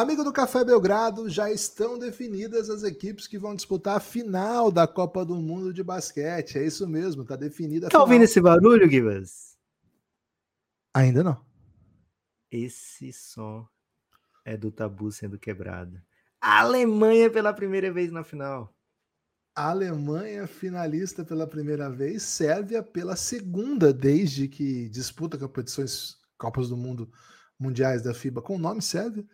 [0.00, 4.88] Amigo do Café Belgrado, já estão definidas as equipes que vão disputar a final da
[4.88, 6.56] Copa do Mundo de basquete.
[6.56, 9.58] É isso mesmo, tá definida a Tá ouvindo esse barulho, Gibas?
[10.94, 11.44] Ainda não.
[12.50, 13.68] Esse som
[14.42, 16.00] é do tabu sendo quebrado.
[16.40, 18.74] A Alemanha pela primeira vez na final.
[19.54, 26.76] A Alemanha finalista pela primeira vez, Sérvia pela segunda desde que disputa competições Copas do
[26.76, 27.12] Mundo
[27.58, 29.28] mundiais da FIBA com o nome Sérvia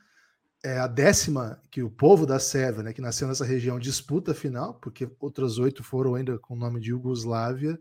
[0.64, 4.34] é a décima que o povo da Sérvia, né, que nasceu nessa região, disputa a
[4.34, 7.78] final, porque outras oito foram ainda com o nome de Yugoslávia.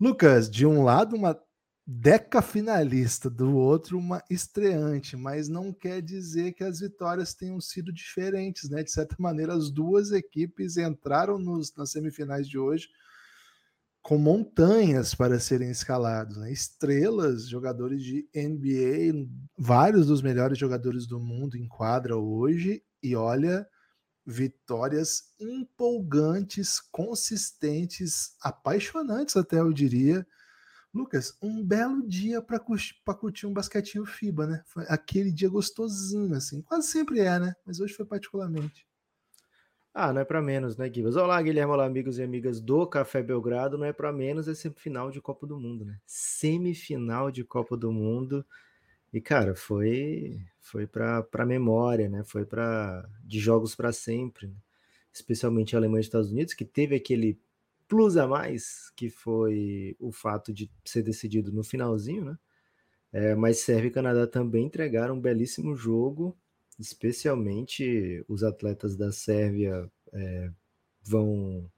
[0.00, 1.38] Lucas, de um lado, uma
[1.86, 7.92] deca finalista, do outro, uma estreante, mas não quer dizer que as vitórias tenham sido
[7.92, 8.82] diferentes, né?
[8.82, 12.88] De certa maneira, as duas equipes entraram nos, nas semifinais de hoje
[14.04, 16.52] com montanhas para serem escalados, né?
[16.52, 23.66] estrelas, jogadores de NBA, vários dos melhores jogadores do mundo em quadra hoje, e olha,
[24.26, 30.26] vitórias empolgantes, consistentes, apaixonantes até eu diria.
[30.92, 34.62] Lucas, um belo dia para curtir um basquetinho FIBA, né?
[34.66, 36.60] Foi aquele dia gostosinho, assim.
[36.60, 37.54] Quase sempre é, né?
[37.64, 38.86] Mas hoje foi particularmente.
[39.96, 41.14] Ah, não é para menos, né, Gibas?
[41.14, 43.78] Olá, Guilherme, olá, amigos e amigas do Café Belgrado.
[43.78, 46.00] Não é para menos, é semifinal de Copa do Mundo, né?
[46.04, 48.44] Semifinal de Copa do Mundo.
[49.12, 52.24] E, cara, foi foi para memória, né?
[52.24, 54.54] Foi para de jogos para sempre, né?
[55.12, 57.40] especialmente a Alemanha e Estados Unidos, que teve aquele
[57.88, 62.38] plus a mais, que foi o fato de ser decidido no finalzinho, né?
[63.12, 66.36] É, mas Sérvia e Canadá também entregaram um belíssimo jogo
[66.78, 70.50] especialmente os atletas da Sérvia é,
[71.02, 71.70] vão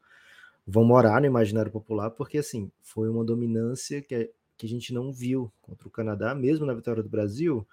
[0.66, 5.12] vão morar no imaginário popular, porque assim foi uma dominância que, que a gente não
[5.12, 7.66] viu contra o Canadá, mesmo na vitória do Brasil,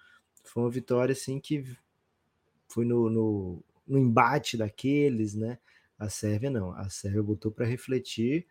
[0.43, 1.65] foi uma vitória assim que
[2.67, 5.57] foi no, no, no embate daqueles, né?
[5.97, 8.45] A Sérvia não, a Sérvia botou para refletir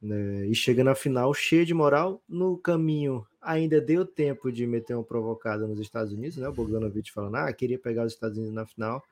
[0.00, 2.22] né, e chega na final cheia de moral.
[2.28, 6.48] No caminho, ainda deu tempo de meter uma provocada nos Estados Unidos, né?
[6.48, 9.02] O Bogdanovich falando, ah, queria pegar os Estados Unidos na final,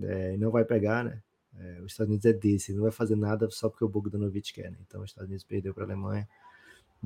[0.00, 1.22] é, não vai pegar, né?
[1.58, 4.70] É, os Estados Unidos é desse, não vai fazer nada só porque o Bogdanovich quer,
[4.70, 4.78] né?
[4.86, 6.28] Então, os Estados Unidos perdeu para a Alemanha.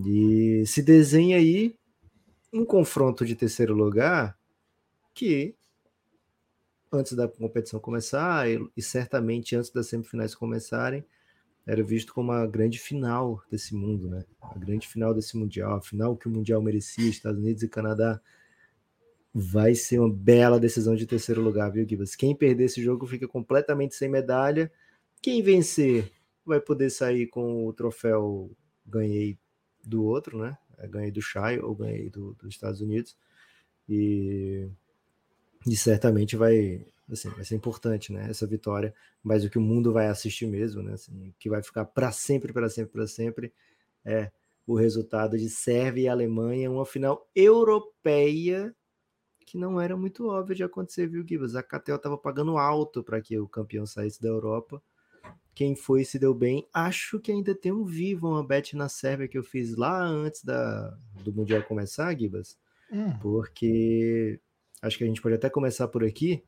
[0.04, 1.76] E se desenha aí
[2.52, 4.36] um confronto de terceiro lugar
[5.12, 5.54] que
[6.92, 11.04] antes da competição começar e, e certamente antes das semifinais começarem,
[11.66, 14.24] era visto como a grande final desse mundo, né?
[14.40, 18.20] A grande final desse mundial, a final que o mundial merecia, Estados Unidos e Canadá.
[19.32, 22.14] Vai ser uma bela decisão de terceiro lugar, viu, Gibas?
[22.14, 24.70] Quem perder esse jogo fica completamente sem medalha.
[25.20, 26.12] Quem vencer
[26.44, 28.50] vai poder sair com o troféu
[28.86, 29.38] ganhei
[29.82, 30.56] do outro, né?
[30.78, 33.16] É, ganhei do Shai ou ganhei do, dos Estados Unidos.
[33.88, 34.68] E,
[35.66, 38.26] e certamente vai assim, vai ser importante, né?
[38.30, 40.94] Essa vitória, mas o que o mundo vai assistir mesmo, né?
[40.94, 43.52] Assim, que vai ficar para sempre, para sempre, para sempre,
[44.04, 44.30] é
[44.66, 48.74] o resultado de Sérvia e Alemanha, uma final europeia
[49.46, 51.54] que não era muito óbvio de acontecer, viu, Gibas?
[51.54, 54.82] A Catel estava pagando alto para que o campeão saísse da Europa.
[55.54, 56.66] Quem foi se deu bem.
[56.72, 60.42] Acho que ainda tem um vivo, uma bet na Sérvia que eu fiz lá antes
[60.42, 62.58] da, do Mundial começar, Gibas.
[62.90, 63.16] Hum.
[63.20, 64.40] Porque
[64.82, 66.42] acho que a gente pode até começar por aqui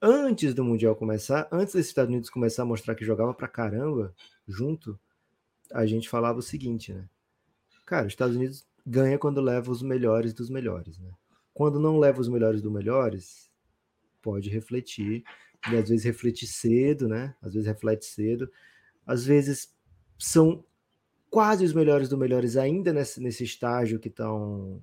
[0.00, 4.14] antes do Mundial começar, antes dos Estados Unidos começar a mostrar que jogava pra caramba
[4.46, 4.98] junto,
[5.72, 7.08] a gente falava o seguinte, né?
[7.84, 11.10] Cara, os Estados Unidos ganha quando leva os melhores dos melhores, né?
[11.52, 13.50] Quando não leva os melhores dos melhores,
[14.22, 15.24] pode refletir,
[15.70, 17.34] e às vezes reflete cedo, né?
[17.42, 18.50] Às vezes reflete cedo,
[19.06, 19.74] às vezes
[20.18, 20.64] são
[21.30, 24.82] quase os melhores dos melhores ainda nesse, nesse estágio que estão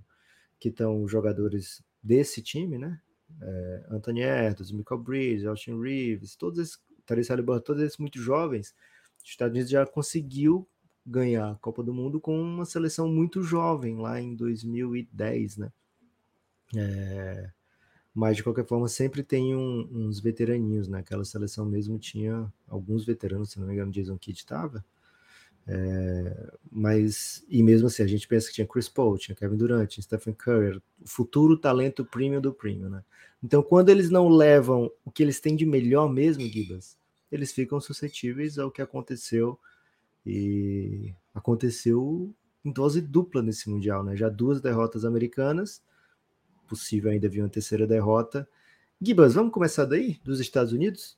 [0.59, 2.99] que estão jogadores desse time, né?
[3.41, 8.73] É, Anthony Edwards, Michael Bridges, Austin Reeves, todos esses, Therese Halliburton, todos esses muito jovens,
[9.23, 10.67] os Estados Unidos já conseguiu
[11.05, 15.71] ganhar a Copa do Mundo com uma seleção muito jovem lá em 2010, né?
[16.75, 17.51] É,
[18.13, 20.99] mas de qualquer forma sempre tem um, uns veteraninhos, né?
[20.99, 24.83] Aquela seleção mesmo tinha alguns veteranos, se não me engano, Jason Kidd estava.
[25.67, 29.89] É, mas, e mesmo assim, a gente pensa que tinha Chris Paul, tinha Kevin Durant,
[29.89, 33.03] tinha Stephen Curry, o futuro talento premium do premium, né?
[33.43, 36.97] Então, quando eles não levam o que eles têm de melhor mesmo, Gibas,
[37.31, 39.59] eles ficam suscetíveis ao que aconteceu
[40.25, 42.33] e aconteceu
[42.63, 44.15] em dose dupla nesse Mundial, né?
[44.15, 45.81] Já duas derrotas americanas
[46.65, 48.47] possível ainda vir uma terceira derrota.
[49.01, 51.17] Gibas, vamos começar daí, dos Estados Unidos?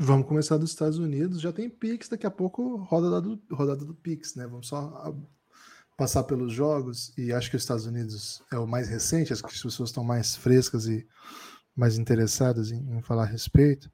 [0.00, 1.40] Vamos começar dos Estados Unidos.
[1.40, 4.46] Já tem Pix, daqui a pouco rodada do, rodada do Pix, né?
[4.46, 5.12] Vamos só
[5.96, 7.12] passar pelos jogos.
[7.18, 10.04] E acho que os Estados Unidos é o mais recente, acho que as pessoas estão
[10.04, 11.04] mais frescas e
[11.74, 13.90] mais interessadas em, em falar a respeito.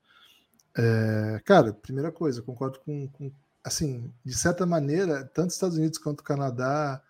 [0.76, 3.32] É, cara, primeira coisa, concordo com, com,
[3.64, 7.02] assim, de certa maneira, tanto os Estados Unidos quanto o Canadá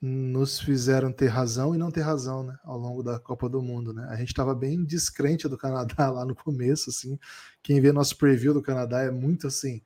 [0.00, 3.92] nos fizeram ter razão e não ter razão, né, ao longo da Copa do Mundo,
[3.92, 4.06] né?
[4.10, 7.18] A gente estava bem descrente do Canadá lá no começo, assim.
[7.62, 9.80] Quem vê nosso preview do Canadá é muito assim,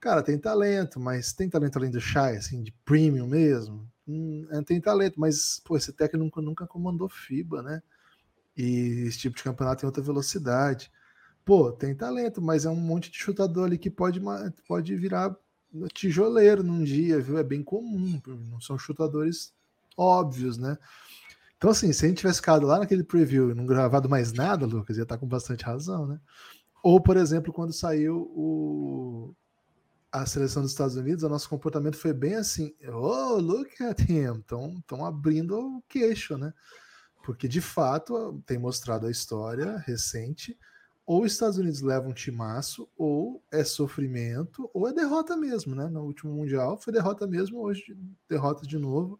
[0.00, 3.88] cara, tem talento, mas tem talento além do Shy, assim, de premium mesmo.
[4.06, 7.82] Hum, é, tem talento, mas pô, esse técnico nunca comandou FIBA, né?
[8.56, 10.90] E esse tipo de campeonato tem outra velocidade.
[11.44, 14.20] Pô, tem talento, mas é um monte de chutador ali que pode,
[14.66, 15.36] pode virar
[15.92, 17.38] tijoleiro num dia, viu?
[17.38, 18.20] É bem comum,
[18.50, 19.52] não são chutadores
[19.96, 20.76] óbvios, né?
[21.56, 24.66] Então, assim, se a gente tivesse ficado lá naquele preview e não gravado mais nada,
[24.66, 26.20] Lucas, ia estar com bastante razão, né?
[26.82, 29.34] Ou, por exemplo, quando saiu o,
[30.12, 34.38] a seleção dos Estados Unidos, o nosso comportamento foi bem assim: oh, look at him,
[34.38, 36.52] estão abrindo o queixo, né?
[37.24, 40.56] Porque de fato tem mostrado a história recente
[41.06, 45.86] ou os Estados Unidos levam um timaço, ou é sofrimento, ou é derrota mesmo, né?
[45.86, 47.96] No último Mundial foi derrota mesmo, hoje
[48.28, 49.18] derrota de novo.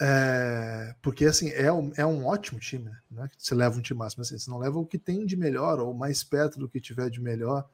[0.00, 3.28] É, porque assim, é um, é um ótimo time, né?
[3.36, 5.92] Você leva um timaço, mas assim, você não leva o que tem de melhor, ou
[5.92, 7.68] mais perto do que tiver de melhor.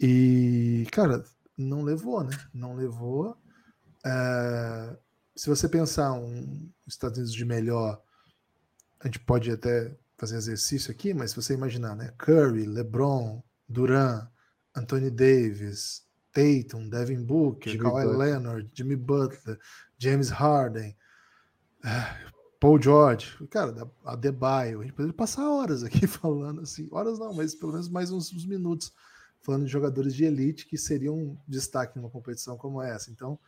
[0.00, 1.22] E, cara,
[1.56, 2.36] não levou, né?
[2.54, 3.36] Não levou.
[4.06, 4.96] É,
[5.36, 8.02] se você pensar um Estados Unidos de melhor,
[9.00, 12.12] a gente pode até fazer exercício aqui, mas se você imaginar, né?
[12.18, 14.28] Curry, LeBron, Duran,
[14.74, 18.18] Anthony Davis, Tatum, Devin Booker, Jimmy Kawhi Butler.
[18.18, 19.58] Leonard, Jimmy Butler,
[19.96, 20.94] James Harden,
[22.60, 23.72] Paul George, cara,
[24.04, 27.88] a Debaio, a gente poderia passar horas aqui falando assim, horas não, mas pelo menos
[27.88, 28.92] mais uns, uns minutos
[29.40, 33.12] falando de jogadores de elite que seriam um destaque numa competição como essa.
[33.12, 33.38] Então,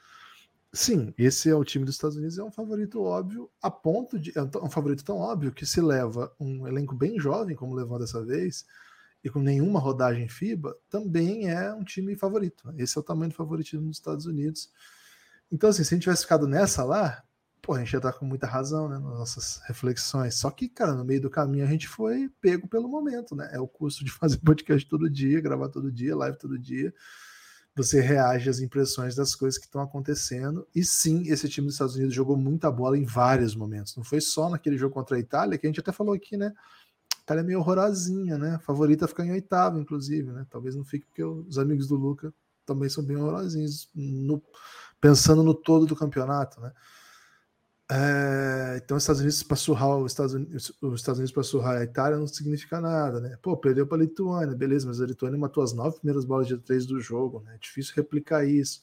[0.73, 4.33] Sim, esse é o time dos Estados Unidos, é um favorito óbvio, a ponto de.
[4.39, 8.25] É um favorito tão óbvio que se leva um elenco bem jovem, como levou dessa
[8.25, 8.65] vez,
[9.25, 12.69] e com nenhuma rodagem FIBA, também é um time favorito.
[12.69, 12.75] Né?
[12.79, 14.71] Esse é o tamanho do favoritismo dos Estados Unidos.
[15.51, 17.21] Então, assim, se a gente tivesse ficado nessa lá,
[17.61, 20.37] pô, a gente ia estar com muita razão, né, nas nossas reflexões.
[20.37, 23.51] Só que, cara, no meio do caminho a gente foi pego pelo momento, né?
[23.53, 26.95] É o custo de fazer podcast todo dia, gravar todo dia, live todo dia
[27.75, 30.67] você reage às impressões das coisas que estão acontecendo.
[30.75, 33.97] E sim, esse time dos Estados Unidos jogou muita bola em vários momentos.
[33.97, 36.53] Não foi só naquele jogo contra a Itália, que a gente até falou aqui, né?
[37.19, 38.57] A Itália é meio horrorosinha, né?
[38.57, 40.47] A favorita ficar em oitavo, inclusive, né?
[40.51, 42.35] Talvez não fique porque os amigos do Luca
[42.67, 44.43] também são bem horrorosinhos, no,
[45.01, 46.73] pensando no todo do campeonato, né?
[47.93, 51.79] É, então, os Estados Unidos para surrar os Estados Unidos, os Estados Unidos para surrar
[51.79, 53.37] a Itália não significa nada, né?
[53.43, 56.57] Pô, perdeu para a Lituânia, beleza, mas a Lituânia matou as nove primeiras bolas de
[56.59, 57.57] três do jogo, né?
[57.57, 58.81] É difícil replicar isso.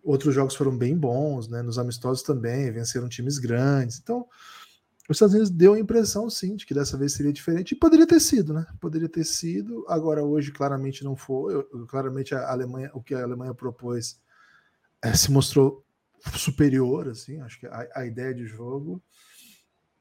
[0.00, 1.60] Outros jogos foram bem bons, né?
[1.60, 3.98] Nos amistosos também, venceram times grandes.
[3.98, 4.28] Então,
[5.08, 8.06] os Estados Unidos deu a impressão, sim, de que dessa vez seria diferente, e poderia
[8.06, 8.64] ter sido, né?
[8.80, 9.84] Poderia ter sido.
[9.88, 11.64] Agora, hoje, claramente não foi.
[11.88, 14.20] Claramente, a Alemanha, o que a Alemanha propôs
[15.02, 15.83] é, se mostrou
[16.36, 19.02] superior, assim, acho que a, a ideia de jogo.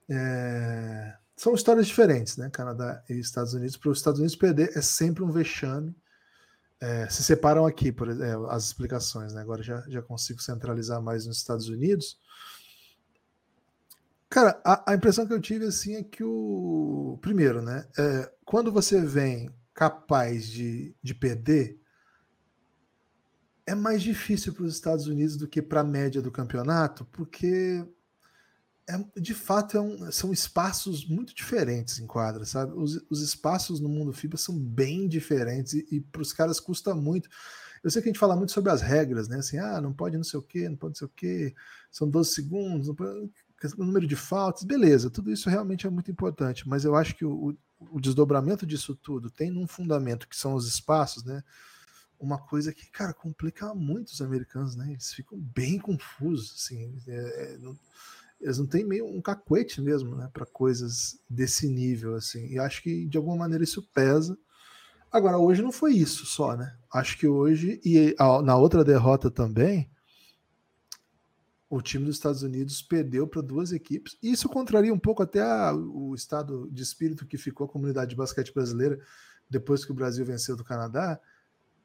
[0.10, 1.16] É...
[1.36, 2.50] São histórias diferentes, né?
[2.50, 3.76] Canadá e Estados Unidos.
[3.76, 5.96] Para os Estados Unidos perder é sempre um vexame.
[6.80, 9.42] É, se separam aqui por, é, as explicações, né?
[9.42, 12.20] Agora já, já consigo centralizar mais nos Estados Unidos.
[14.30, 17.18] Cara, a, a, impressão que eu tive assim é que o.
[17.22, 17.88] Primeiro, né?
[17.98, 21.80] É, quando você vem capaz de, de perder,
[23.66, 27.86] é mais difícil para os Estados Unidos do que para a média do campeonato, porque
[28.88, 32.74] é, de fato é um, são espaços muito diferentes em quadra, sabe?
[32.76, 36.94] Os, os espaços no mundo FIBA são bem diferentes e, e para os caras custa
[36.94, 37.30] muito.
[37.82, 39.38] Eu sei que a gente fala muito sobre as regras, né?
[39.38, 41.56] Assim, ah, não pode não sei o quê, não pode não sei o quê,
[41.92, 43.32] são 12 segundos, pode,
[43.78, 47.24] o número de faltas, beleza, tudo isso realmente é muito importante, mas eu acho que
[47.24, 51.42] o, o desdobramento disso tudo tem num fundamento que são os espaços, né?
[52.24, 54.92] Uma coisa que, cara, complica muito os americanos, né?
[54.92, 56.98] Eles ficam bem confusos, assim.
[57.08, 57.78] É, é, não,
[58.40, 60.30] eles não têm meio um cacuete mesmo, né?
[60.32, 62.48] Para coisas desse nível, assim.
[62.48, 64.38] E acho que de alguma maneira isso pesa.
[65.12, 66.76] Agora, hoje não foi isso só, né?
[66.92, 69.92] Acho que hoje, e a, na outra derrota também,
[71.70, 74.18] o time dos Estados Unidos perdeu para duas equipes.
[74.24, 78.16] Isso contraria um pouco até a, o estado de espírito que ficou a comunidade de
[78.16, 79.00] basquete brasileira
[79.50, 81.20] depois que o Brasil venceu do Canadá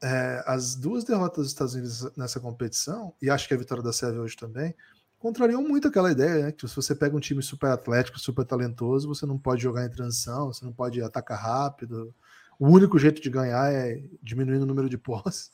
[0.02, 3.93] é, as duas derrotas dos Estados Unidos nessa competição, e acho que a vitória da
[3.93, 4.75] Sérvia hoje também,
[5.19, 6.52] contrariam muito aquela ideia, né?
[6.52, 9.90] Que se você pega um time super atlético, super talentoso, você não pode jogar em
[9.90, 12.14] transição, você não pode atacar rápido.
[12.59, 15.50] O único jeito de ganhar é diminuindo o número de posses.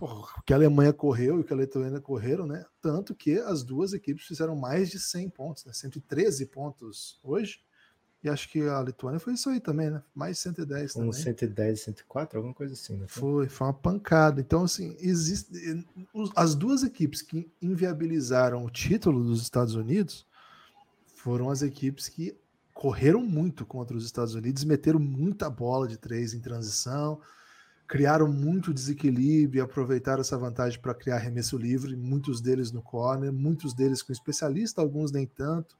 [0.00, 2.64] o que a Alemanha correu e o que a Lituânia correram, né?
[2.80, 5.72] Tanto que as duas equipes fizeram mais de 100 pontos, né?
[5.72, 7.60] 113 pontos hoje.
[8.22, 10.00] E acho que a Lituânia foi isso aí também, né?
[10.14, 11.08] Mais 110 também.
[11.08, 13.06] Um 110, 104, alguma coisa assim, né?
[13.08, 14.40] Foi, foi uma pancada.
[14.40, 15.84] Então, assim, existe.
[16.36, 20.24] As duas equipes que inviabilizaram o título dos Estados Unidos
[21.16, 22.36] foram as equipes que
[22.72, 27.20] correram muito contra os Estados Unidos, meteram muita bola de três em transição,
[27.88, 33.74] criaram muito desequilíbrio, aproveitaram essa vantagem para criar arremesso livre, muitos deles no corner, muitos
[33.74, 35.76] deles com especialista, alguns nem tanto.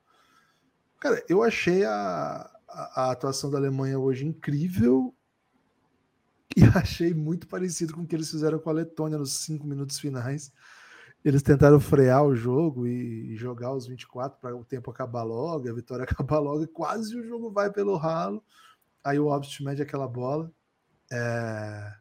[1.03, 5.13] Cara, eu achei a, a, a atuação da Alemanha hoje incrível
[6.57, 9.99] e achei muito parecido com o que eles fizeram com a Letônia nos cinco minutos
[9.99, 10.53] finais.
[11.25, 15.73] Eles tentaram frear o jogo e jogar os 24 para o tempo acabar logo, a
[15.73, 18.41] vitória acabar logo, e quase o jogo vai pelo ralo.
[19.03, 20.53] Aí o Obst mede aquela bola.
[21.13, 21.95] É...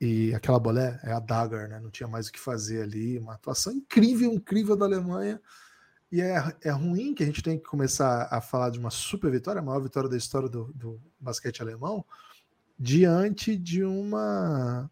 [0.00, 1.78] E aquela bola é, é a Dagger, né?
[1.78, 3.20] Não tinha mais o que fazer ali.
[3.20, 5.40] Uma atuação incrível, incrível da Alemanha.
[6.16, 9.30] E é, é ruim que a gente tem que começar a falar de uma super
[9.30, 12.02] vitória, a maior vitória da história do, do basquete alemão,
[12.78, 14.90] diante de uma.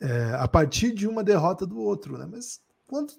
[0.00, 2.26] É, a partir de uma derrota do outro, né?
[2.28, 3.12] Mas quando.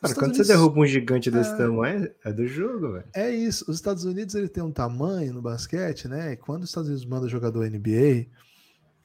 [0.00, 3.08] Cara, quando Unidos, você derruba um gigante desse é, tamanho, é do jogo, velho.
[3.12, 3.68] É isso.
[3.68, 6.34] Os Estados Unidos ele tem um tamanho no basquete, né?
[6.34, 8.28] E quando os Estados Unidos manda jogador NBA,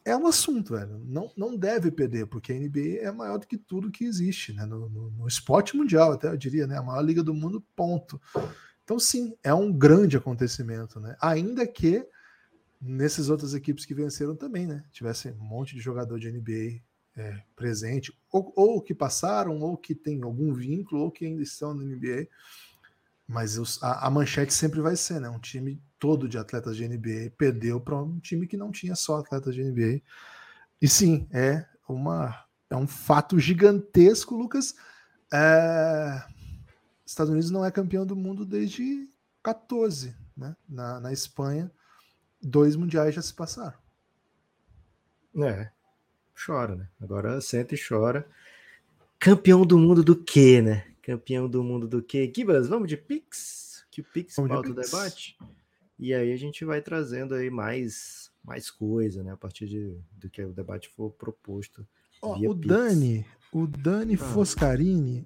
[0.04, 1.00] é um assunto, velho.
[1.06, 4.66] Não, não deve perder, porque a NBA é maior do que tudo que existe, né?
[4.66, 6.78] No, no, no, esporte mundial, até eu diria, né?
[6.78, 8.20] A maior liga do mundo, ponto.
[8.84, 11.16] Então, sim, é um grande acontecimento, né?
[11.22, 12.06] Ainda que
[12.82, 14.84] nesses outras equipes que venceram também, né?
[14.92, 16.82] Tivesse um monte de jogador de NBA
[17.16, 21.74] é, presente, ou, ou que passaram, ou que tem algum vínculo, ou que ainda estão
[21.74, 22.28] na NBA.
[23.28, 25.30] Mas os, a, a, manchete sempre vai ser, né?
[25.30, 29.20] Um time todo de atletas de NBA perdeu para um time que não tinha só
[29.20, 30.02] atletas de NBA.
[30.82, 34.74] E sim, é uma é um fato gigantesco, Lucas.
[35.32, 36.24] É...
[37.06, 39.08] Estados Unidos não é campeão do mundo desde
[39.44, 40.56] 14, né?
[40.68, 41.72] Na, na Espanha,
[42.42, 43.78] dois mundiais já se passaram.
[45.38, 45.70] É,
[46.46, 46.90] chora, né?
[47.00, 48.28] Agora senta e chora.
[49.20, 50.88] Campeão do mundo do quê, né?
[51.04, 52.32] Campeão do mundo do quê?
[52.36, 53.86] Gibas, vamos de Pix?
[53.92, 55.38] Que o Pix vamos pauta o debate.
[56.02, 59.34] E aí a gente vai trazendo aí mais, mais coisa, né?
[59.34, 61.88] A partir de, do que o debate for proposto.
[62.20, 62.68] Oh, o Pix.
[62.68, 64.18] Dani, o Dani ah.
[64.18, 65.24] Foscarini,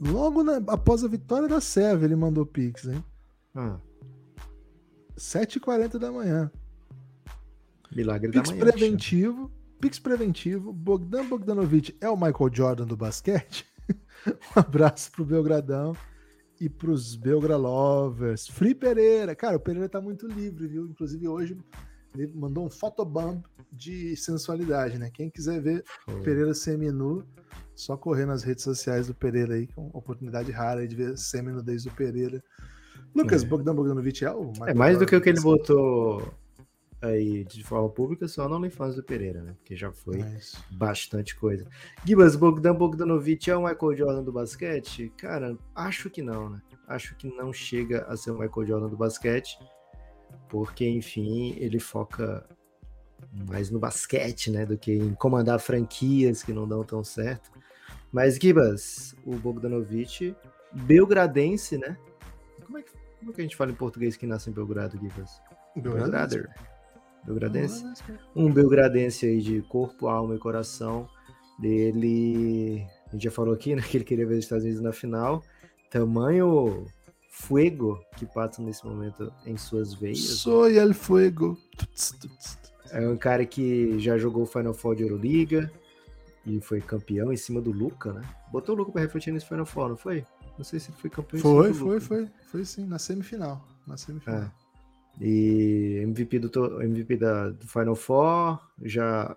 [0.00, 3.04] logo na, após a vitória da Sérvia, ele mandou Pix, hein?
[3.52, 3.80] Ah.
[5.16, 6.52] 7h40 da manhã.
[7.90, 8.70] Milagre Pix da manhã.
[8.70, 9.50] preventivo.
[9.80, 10.72] Pix preventivo.
[10.72, 13.66] Bogdan Bogdanovic é o Michael Jordan do basquete?
[14.24, 15.96] um abraço pro Belgradão
[16.60, 18.46] e pros Belgra Lovers.
[18.48, 19.34] Free Pereira.
[19.34, 20.86] Cara, o Pereira tá muito livre, viu?
[20.86, 21.56] Inclusive hoje
[22.14, 25.10] ele mandou um photobomb de sensualidade, né?
[25.12, 26.22] Quem quiser ver Foi.
[26.22, 27.24] Pereira seminu,
[27.74, 31.90] só correr nas redes sociais do Pereira aí, com oportunidade rara de ver seminudez do
[31.90, 32.42] Pereira.
[33.14, 33.46] Lucas é.
[33.46, 36.34] Bogdan Bogdanovic é o É mais do que o que ele botou
[37.06, 39.54] aí de forma pública só no OnlyFans do Pereira, né?
[39.58, 40.38] Porque já foi é
[40.70, 41.66] bastante coisa.
[42.04, 45.12] Gibas, Bogdan Bogdanovic é o Michael Jordan do basquete?
[45.16, 46.62] Cara, acho que não, né?
[46.86, 49.58] Acho que não chega a ser o Michael Jordan do basquete,
[50.48, 52.46] porque, enfim, ele foca
[53.48, 54.66] mais no basquete, né?
[54.66, 57.50] Do que em comandar franquias que não dão tão certo.
[58.12, 60.34] Mas, Gibas, o Bogdanovic,
[60.72, 61.96] belgradense, né?
[62.64, 64.98] Como é que, como é que a gente fala em português que nasce em Belgrado,
[64.98, 65.40] Gibas?
[65.76, 66.48] Belgrader
[67.26, 67.84] belgradense.
[68.34, 71.08] Um belgradense aí de corpo, alma e coração.
[71.62, 72.86] Ele.
[73.08, 73.82] A gente já falou aqui, né?
[73.88, 75.42] Que ele queria ver os Estados Unidos na final.
[75.90, 76.86] Tamanho
[77.30, 80.18] fuego que passa nesse momento em suas veias.
[80.18, 81.58] Sou el fuego.
[82.90, 85.70] É um cara que já jogou o Final Four de Euroliga
[86.46, 88.22] e foi campeão em cima do Luca, né?
[88.50, 90.24] Botou o Luca para refletir nesse Final Four, não foi?
[90.56, 91.40] Não sei se ele foi campeão.
[91.40, 93.62] Foi, foi, foi, foi sim, na semifinal.
[93.86, 94.42] Na semifinal.
[94.42, 94.65] É.
[95.20, 99.36] E MVP do, MVP da, do Final Four, já,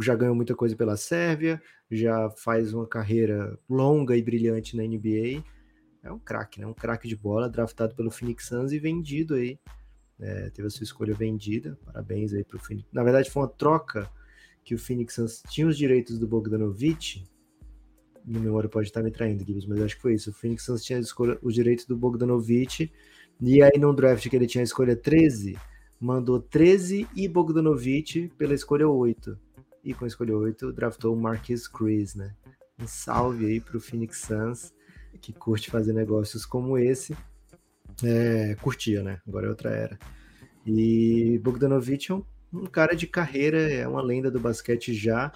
[0.00, 5.44] já ganhou muita coisa pela Sérvia, já faz uma carreira longa e brilhante na NBA.
[6.02, 6.66] É um craque, né?
[6.66, 9.58] Um craque de bola, draftado pelo Phoenix Suns e vendido aí.
[10.20, 11.78] É, teve a sua escolha vendida.
[11.84, 12.88] Parabéns aí pro Phoenix.
[12.92, 14.10] Na verdade, foi uma troca
[14.64, 17.24] que o Phoenix Suns tinha os direitos do Bogdanovich.
[18.24, 20.30] Minha memória pode estar me traindo, Gibbs, mas acho que foi isso.
[20.30, 21.00] O Phoenix Suns tinha
[21.42, 22.92] os direitos do Bogdanovich
[23.40, 25.56] e aí, num draft que ele tinha a escolha 13,
[26.00, 29.38] mandou 13 e Bogdanovic pela escolha 8.
[29.84, 32.34] E com a escolha 8, draftou o Marquis Chris, né?
[32.80, 34.72] Um salve aí para o Phoenix Suns,
[35.20, 37.16] que curte fazer negócios como esse.
[38.02, 39.20] É, curtia, né?
[39.26, 39.98] Agora é outra era.
[40.66, 45.32] E Bogdanovich é um, um cara de carreira, é uma lenda do basquete já.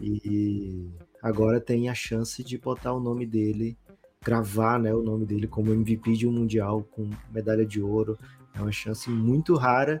[0.00, 0.90] E
[1.22, 3.78] agora tem a chance de botar o nome dele,
[4.26, 8.18] gravar né, o nome dele como MVP de um Mundial com medalha de ouro.
[8.56, 10.00] É uma chance muito rara.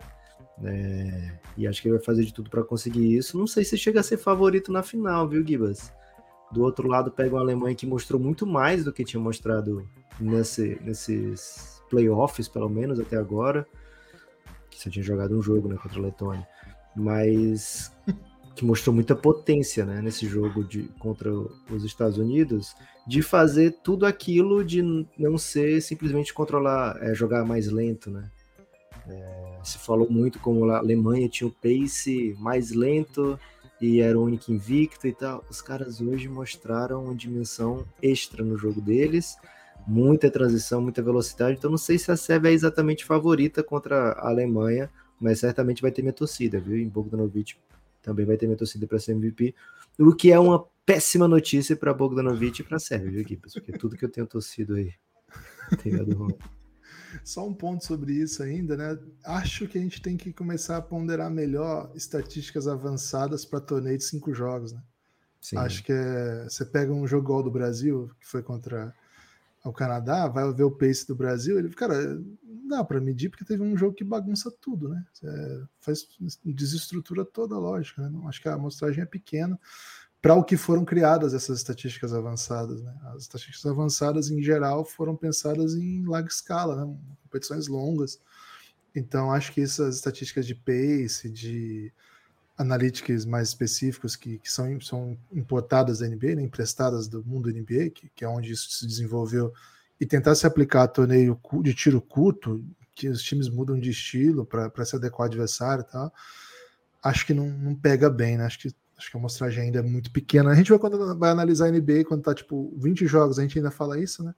[0.58, 1.38] Né?
[1.56, 3.38] E acho que ele vai fazer de tudo para conseguir isso.
[3.38, 5.92] Não sei se chega a ser favorito na final, viu, Gibas?
[6.50, 10.76] Do outro lado, pega uma Alemanha que mostrou muito mais do que tinha mostrado nesse,
[10.82, 13.64] nesses playoffs, pelo menos até agora.
[14.68, 16.48] Que só tinha jogado um jogo né, contra a Letônia.
[16.96, 17.92] Mas
[18.56, 22.74] que mostrou muita potência né, nesse jogo de, contra os Estados Unidos,
[23.06, 24.82] de fazer tudo aquilo de
[25.18, 28.30] não ser simplesmente controlar, é, jogar mais lento, né?
[29.06, 33.38] É, se falou muito como a Alemanha tinha o pace mais lento
[33.80, 35.44] e era o único invicto e tal.
[35.50, 39.36] Os caras hoje mostraram uma dimensão extra no jogo deles,
[39.86, 41.58] muita transição, muita velocidade.
[41.58, 45.92] Então não sei se a Sérvia é exatamente favorita contra a Alemanha, mas certamente vai
[45.92, 46.78] ter minha torcida, viu?
[46.78, 47.54] Em Bogdanovic
[48.06, 49.52] também vai ter minha torcida para ser MVP,
[49.98, 53.54] o que é uma péssima notícia para Bogdanovic e para a Sérvia, viu, Gibbs?
[53.54, 54.94] Porque tudo que eu tenho torcido aí
[55.82, 56.28] tem dado
[57.24, 58.96] Só um ponto sobre isso ainda, né?
[59.24, 64.04] Acho que a gente tem que começar a ponderar melhor estatísticas avançadas para torneio de
[64.04, 64.80] cinco jogos, né?
[65.40, 65.56] Sim.
[65.56, 68.94] Acho que é, você pega um jogo igual do Brasil, que foi contra
[69.64, 72.20] o Canadá, vai ver o pace do Brasil, ele, cara,
[72.66, 75.04] dá para medir porque teve um jogo que bagunça tudo, né?
[75.22, 76.06] É, faz
[76.44, 78.08] desestrutura toda a lógica, né?
[78.08, 79.58] Não, acho que a amostragem é pequena
[80.26, 82.82] para o que foram criadas essas estatísticas avançadas.
[82.82, 82.92] Né?
[83.14, 86.96] As estatísticas avançadas, em geral, foram pensadas em larga escala, né?
[87.22, 88.20] competições longas.
[88.92, 91.92] Então, acho que essas estatísticas de pace, de
[92.58, 96.42] analytics mais específicos que, que são, são importadas da NBA, né?
[96.42, 99.52] emprestadas do mundo NBA, que, que é onde isso se desenvolveu,
[100.00, 104.44] e tentar se aplicar a torneio de tiro curto, que os times mudam de estilo
[104.44, 106.12] para se adequar ao adversário e tal,
[107.02, 108.44] acho que não, não pega bem, né?
[108.44, 110.50] Acho que Acho que a amostragem ainda é muito pequena.
[110.50, 113.58] A gente vai quando vai analisar a NBA, quando tá tipo 20 jogos, a gente
[113.58, 114.34] ainda fala isso, né?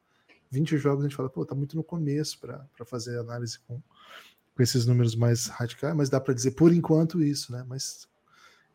[0.50, 3.80] 20 jogos a gente fala, pô, tá muito no começo para fazer análise com,
[4.56, 7.64] com esses números mais radicais, mas dá para dizer por enquanto isso, né?
[7.68, 8.07] Mas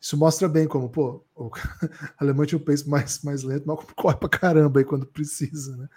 [0.04, 1.50] isso mostra bem como, pô, o
[2.20, 5.88] alemão tinha um pace mais, mais lento, mas corre pra caramba aí quando precisa, né?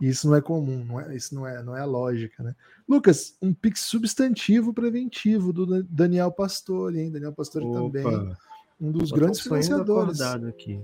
[0.00, 2.56] E isso não é comum, não é, isso não é, não é a lógica, né?
[2.88, 7.12] Lucas, um pique substantivo preventivo do Daniel Pastore, hein?
[7.12, 8.00] Daniel Pastore Opa.
[8.00, 8.34] também
[8.80, 10.20] um dos grandes financiadores.
[10.20, 10.82] Aqui.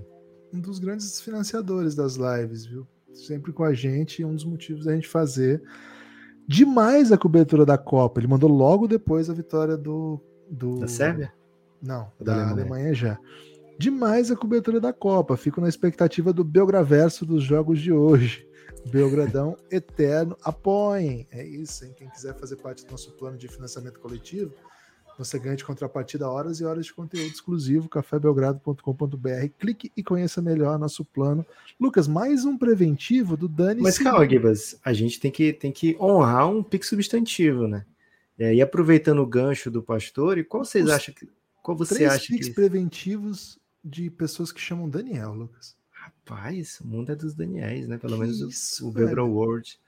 [0.53, 2.87] Um dos grandes financiadores das lives, viu?
[3.11, 5.61] Sempre com a gente, um dos motivos da gente fazer
[6.47, 8.21] demais a cobertura da Copa.
[8.21, 10.21] Ele mandou logo depois a vitória do.
[10.49, 10.79] do...
[10.79, 11.37] Da Sérvia?
[11.81, 12.61] Não, da, da Alemanha.
[12.61, 13.19] Alemanha já.
[13.77, 15.37] Demais a cobertura da Copa.
[15.37, 18.45] Fico na expectativa do Belgraverso dos jogos de hoje.
[18.91, 20.37] Belgradão eterno.
[20.43, 21.27] Apoiem.
[21.31, 21.93] É isso, hein?
[21.97, 24.53] Quem quiser fazer parte do nosso plano de financiamento coletivo,
[25.17, 29.47] você ganha de contrapartida horas e horas de conteúdo exclusivo, cafébelgrado.com.br.
[29.57, 31.45] Clique e conheça melhor nosso plano.
[31.79, 33.81] Lucas, mais um preventivo do Dani.
[33.81, 37.85] Mas calma, Gibas, a gente tem que, tem que honrar um pique substantivo, né?
[38.37, 41.27] E aproveitando o gancho do pastor, e qual vocês Os acham que.
[41.61, 42.53] Qual você três acha piques que...
[42.53, 45.77] preventivos de pessoas que chamam Daniel, Lucas.
[45.91, 47.97] Rapaz, o mundo é dos Daniels, né?
[47.97, 49.79] Pelo que menos isso, o, o World.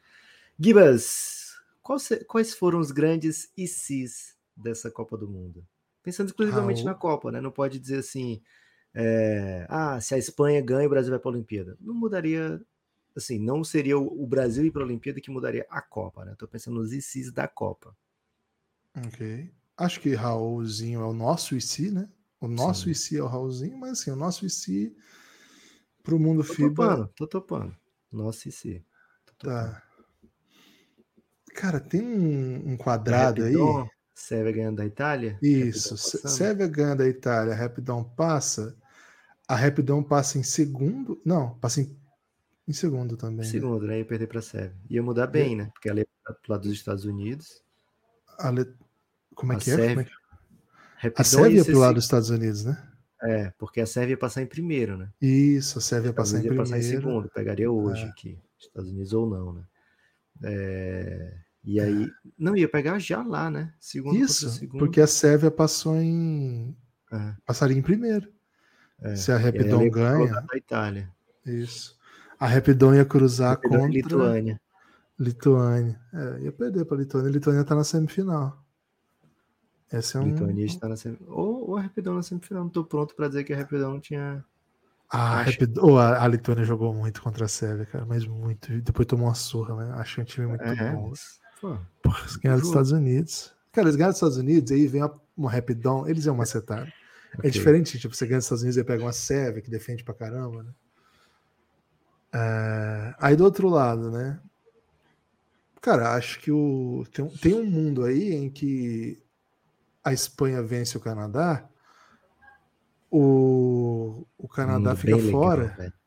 [0.60, 1.56] Gibas,
[2.28, 5.66] quais foram os grandes ICs dessa Copa do Mundo.
[6.04, 7.40] Pensando exclusivamente na Copa, né?
[7.40, 8.42] Não pode dizer assim,
[8.94, 11.78] é, ah, se a Espanha ganha, o Brasil vai para a Olimpíada.
[11.80, 12.62] Não mudaria,
[13.16, 16.34] assim, não seria o Brasil ir para a Olimpíada que mudaria a Copa, né?
[16.34, 17.96] Estou pensando nos ICs da Copa.
[19.08, 19.52] Ok.
[19.82, 22.08] Acho que Raulzinho é o nosso IC, né?
[22.40, 22.92] O nosso Sim.
[22.92, 24.96] IC é o Raulzinho, mas assim, o nosso IC
[26.04, 26.70] para o mundo tô FIBA.
[26.70, 27.76] Topando, tô topando.
[28.12, 28.86] Nosso IC.
[29.40, 29.82] Tá.
[31.56, 33.56] Cara, tem um, um quadrado aí.
[34.14, 35.40] Sérvia ganhando da Itália?
[35.42, 38.78] Isso, Sérvia ganhando da Itália, Rapidão passa.
[39.48, 41.20] A Rapidão passa em segundo.
[41.26, 42.00] Não, passa em,
[42.68, 43.38] em segundo também.
[43.38, 43.52] Né?
[43.52, 43.98] Segundo, né?
[43.98, 44.78] Ia perder para a Sérvia.
[44.92, 45.72] Ia mudar bem, né?
[45.74, 47.64] Porque ela ia para lado dos Estados Unidos.
[48.54, 48.91] Le...
[49.36, 49.86] Como é a que Sérvia...
[49.86, 49.94] é?
[49.96, 50.02] Como
[51.04, 52.88] é A Sérvia ia para o lado dos Estados Unidos, né?
[53.24, 55.10] É, porque a Sérvia ia passar em primeiro, né?
[55.22, 56.64] Isso, a Sérvia ia passar em primeiro.
[56.64, 58.08] passar em segundo, pegaria hoje é.
[58.08, 59.64] aqui, Estados Unidos ou não, né?
[60.44, 61.34] É...
[61.64, 63.72] E aí, não ia pegar já lá, né?
[63.80, 66.76] Segundo Isso, porque a Sérvia passou em.
[67.12, 67.34] É.
[67.46, 68.28] Passaria em primeiro.
[69.00, 69.16] É.
[69.16, 70.44] Se a Rapidão ganha.
[70.52, 71.10] A Itália.
[71.46, 71.96] Isso.
[72.40, 73.94] A Rapidão ia cruzar Rapidão contra.
[73.94, 74.62] Lituânia.
[75.20, 76.02] Lituânia.
[76.12, 77.30] É, ia perder para a Lituânia.
[77.30, 78.60] A Lituânia tá na semifinal.
[79.92, 80.26] Essa é um...
[80.26, 81.38] Lituânia está na semifinal.
[81.38, 82.64] Ou, ou a Rapidão na semifinal.
[82.64, 84.44] Não tô pronto para dizer que a Rapidão tinha.
[85.10, 85.44] A,
[85.82, 88.82] oh, a, a Letônia jogou muito contra a Sérvia, cara, mas muito.
[88.82, 89.94] Depois tomou uma surra, né?
[89.98, 91.12] Acho um time muito é, bom.
[91.60, 93.54] Pô, Porra, eles ganharam dos Estados Unidos.
[93.74, 96.88] Cara, eles ganharam dos Estados Unidos, aí vem uma, uma rapidão, eles iam macetar.
[97.34, 97.50] É okay.
[97.50, 100.14] É diferente, tipo, você ganha dos Estados Unidos e pega uma Sérvia que defende pra
[100.14, 100.72] caramba, né?
[102.34, 104.40] É, aí do outro lado, né?
[105.82, 109.22] Cara, acho que o, tem, tem um mundo aí em que
[110.04, 111.68] a Espanha vence o Canadá,
[113.10, 115.76] o, o Canadá hum, fica fora.
[115.78, 116.02] Legal,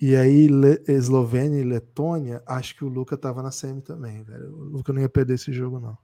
[0.00, 4.54] e aí, Le, Eslovênia e Letônia, acho que o Luca tava na semi também, velho.
[4.54, 5.98] O Luca não ia perder esse jogo, não.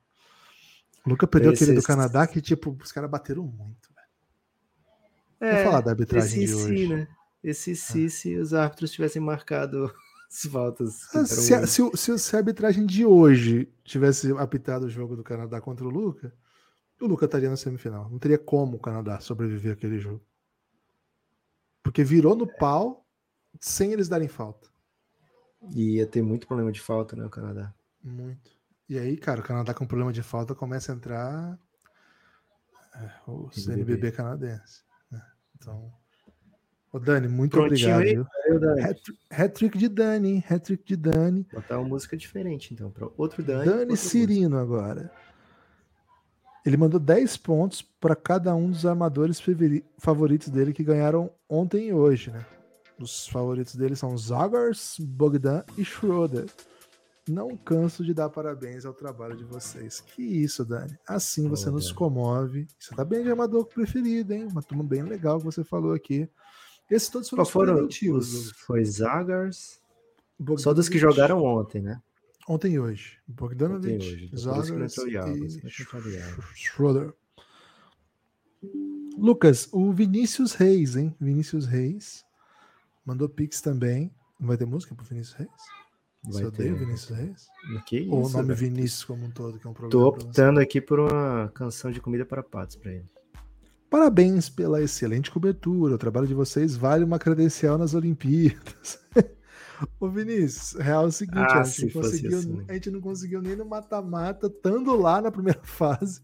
[1.06, 5.52] O Luca perdeu esse, aquele do Canadá que, tipo, os caras bateram muito, velho.
[5.52, 6.88] É, Vou falar da arbitragem esse de hoje.
[6.88, 7.08] Né?
[7.42, 7.74] Esse é.
[7.76, 9.94] sim, se os árbitros tivessem marcado
[10.28, 11.14] as faltas.
[11.14, 15.60] Ah, se, se, se, se, a arbitragem de hoje tivesse apitado o jogo do Canadá
[15.60, 16.34] contra o Luca,
[17.00, 18.08] o Luca estaria na semifinal.
[18.08, 20.24] Não teria como o Canadá sobreviver àquele jogo.
[21.82, 23.04] Porque virou no pau
[23.60, 24.68] sem eles darem falta.
[25.70, 27.72] E ia ter muito problema de falta, né, o Canadá?
[28.02, 28.52] Muito.
[28.88, 31.58] E aí, cara, o Canadá com problema de falta começa a entrar
[32.94, 34.82] é, o CNBB canadense.
[35.10, 35.22] Né?
[35.56, 35.92] Então.
[36.92, 38.28] Ô, Dani, muito Prontinho obrigado.
[39.30, 41.46] Hat-trick de Dani, hat-trick de Dani.
[41.52, 43.64] Botar uma música diferente, então, para outro Dani.
[43.64, 44.62] Dani Cirino música.
[44.62, 45.12] agora.
[46.64, 49.42] Ele mandou 10 pontos para cada um dos armadores
[49.98, 52.44] favoritos dele que ganharam ontem e hoje, né?
[52.98, 56.46] Os favoritos dele são Zagars, Bogdan e Schroeder.
[57.28, 60.00] Não canso de dar parabéns ao trabalho de vocês.
[60.00, 60.96] Que isso, Dani.
[61.06, 61.96] Assim você oh, nos Dani.
[61.96, 62.66] comove.
[62.78, 64.46] Você tá bem de armador preferido, hein?
[64.46, 66.28] Uma turma bem legal que você falou aqui.
[66.90, 69.80] Esses todos foram, foram os, Foi Zagars.
[70.38, 72.00] Bogdan Só dos que jogaram ontem, né?
[72.48, 73.18] Ontem e hoje.
[73.26, 75.70] Bogdanovich, Zagras e
[76.54, 77.14] Schroeder.
[79.16, 81.14] Lucas, o Vinícius Reis, hein?
[81.18, 82.24] Vinícius Reis
[83.04, 84.12] mandou pix também.
[84.38, 85.50] Não vai ter música pro Vinícius Reis?
[86.24, 86.74] Vai Você ter.
[86.74, 87.46] Vinícius Reis?
[87.86, 89.90] Que Ou o nome Vinícius como um todo, que é um problema.
[89.90, 93.08] Tô optando aqui por uma canção de comida para patos para ele.
[93.88, 95.94] Parabéns pela excelente cobertura.
[95.94, 98.98] O trabalho de vocês vale uma credencial nas Olimpíadas.
[100.00, 102.64] Ô Vinícius, real é o seguinte, ah, a, gente conseguiu, assim.
[102.68, 106.22] a gente não conseguiu nem no mata-mata, estando lá na primeira fase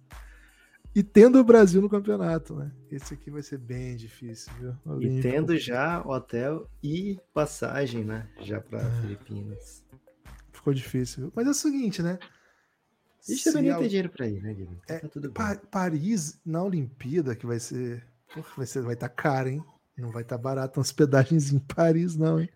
[0.94, 2.72] e tendo o Brasil no campeonato, né?
[2.90, 5.00] Esse aqui vai ser bem difícil, viu?
[5.00, 8.28] E tendo já hotel e passagem, né?
[8.40, 9.00] Já para é.
[9.00, 9.84] Filipinas.
[10.52, 11.32] Ficou difícil.
[11.34, 12.18] Mas é o seguinte, né?
[13.28, 14.80] A gente também não tem dinheiro para ir, né, Guilherme?
[14.88, 15.64] É, tá tudo pa bem.
[15.70, 18.04] Paris na Olimpíada, que vai ser.
[18.56, 19.64] vai ser, vai estar tá caro, hein?
[19.96, 22.48] Não vai estar tá barato hospedagens em Paris, não, hein?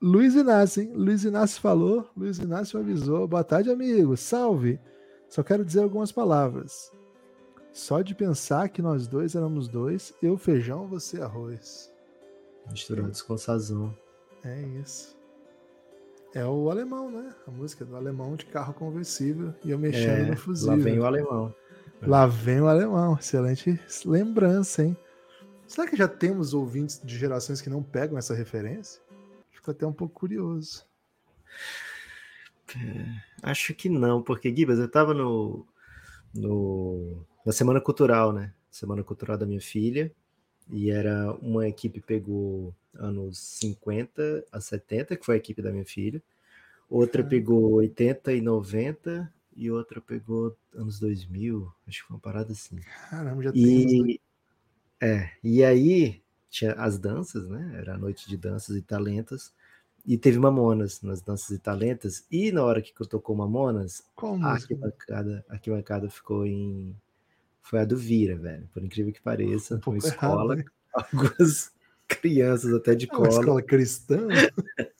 [0.00, 0.92] Luiz Inácio, hein?
[0.94, 3.26] Luiz Inácio falou, Luiz Inácio avisou.
[3.26, 4.16] Boa tarde, amigo.
[4.16, 4.78] Salve.
[5.28, 6.92] Só quero dizer algumas palavras.
[7.72, 11.92] Só de pensar que nós dois éramos dois, eu feijão, você arroz.
[12.70, 13.92] Misturados com sazão.
[14.44, 15.16] É isso.
[16.32, 17.34] É o alemão, né?
[17.46, 20.68] A música do alemão de carro conversível e eu mexendo é, no fuzil.
[20.68, 21.54] Lá vem o alemão.
[22.02, 23.16] Lá vem o alemão.
[23.18, 24.96] Excelente lembrança, hein?
[25.66, 29.00] Será que já temos ouvintes de gerações que não pegam essa referência?
[29.58, 30.86] Fico até um pouco curioso.
[32.76, 35.66] É, acho que não, porque, Gibas, eu estava no,
[36.32, 38.54] no, na Semana Cultural, né?
[38.70, 40.12] Semana Cultural da minha filha,
[40.70, 45.84] e era uma equipe pegou anos 50 a 70, que foi a equipe da minha
[45.84, 46.22] filha,
[46.88, 52.52] outra pegou 80 e 90, e outra pegou anos 2000, acho que foi uma parada
[52.52, 52.78] assim.
[53.10, 54.20] Caramba, já e, tem.
[55.00, 57.76] É, e aí tinha as danças, né?
[57.78, 59.52] Era a noite de danças e talentos.
[60.06, 62.24] E teve Mamonas nas danças e talentos.
[62.30, 66.96] E na hora que eu tocou Mamonas, Como a arquibancada, a arquibancada ficou em.
[67.60, 68.66] Foi a do Vira, velho.
[68.72, 69.80] Por incrível que pareça.
[69.86, 70.54] Um uma escola.
[70.54, 71.72] Errado, algumas
[72.06, 73.28] crianças até de é cola.
[73.28, 74.26] Uma escola cristã?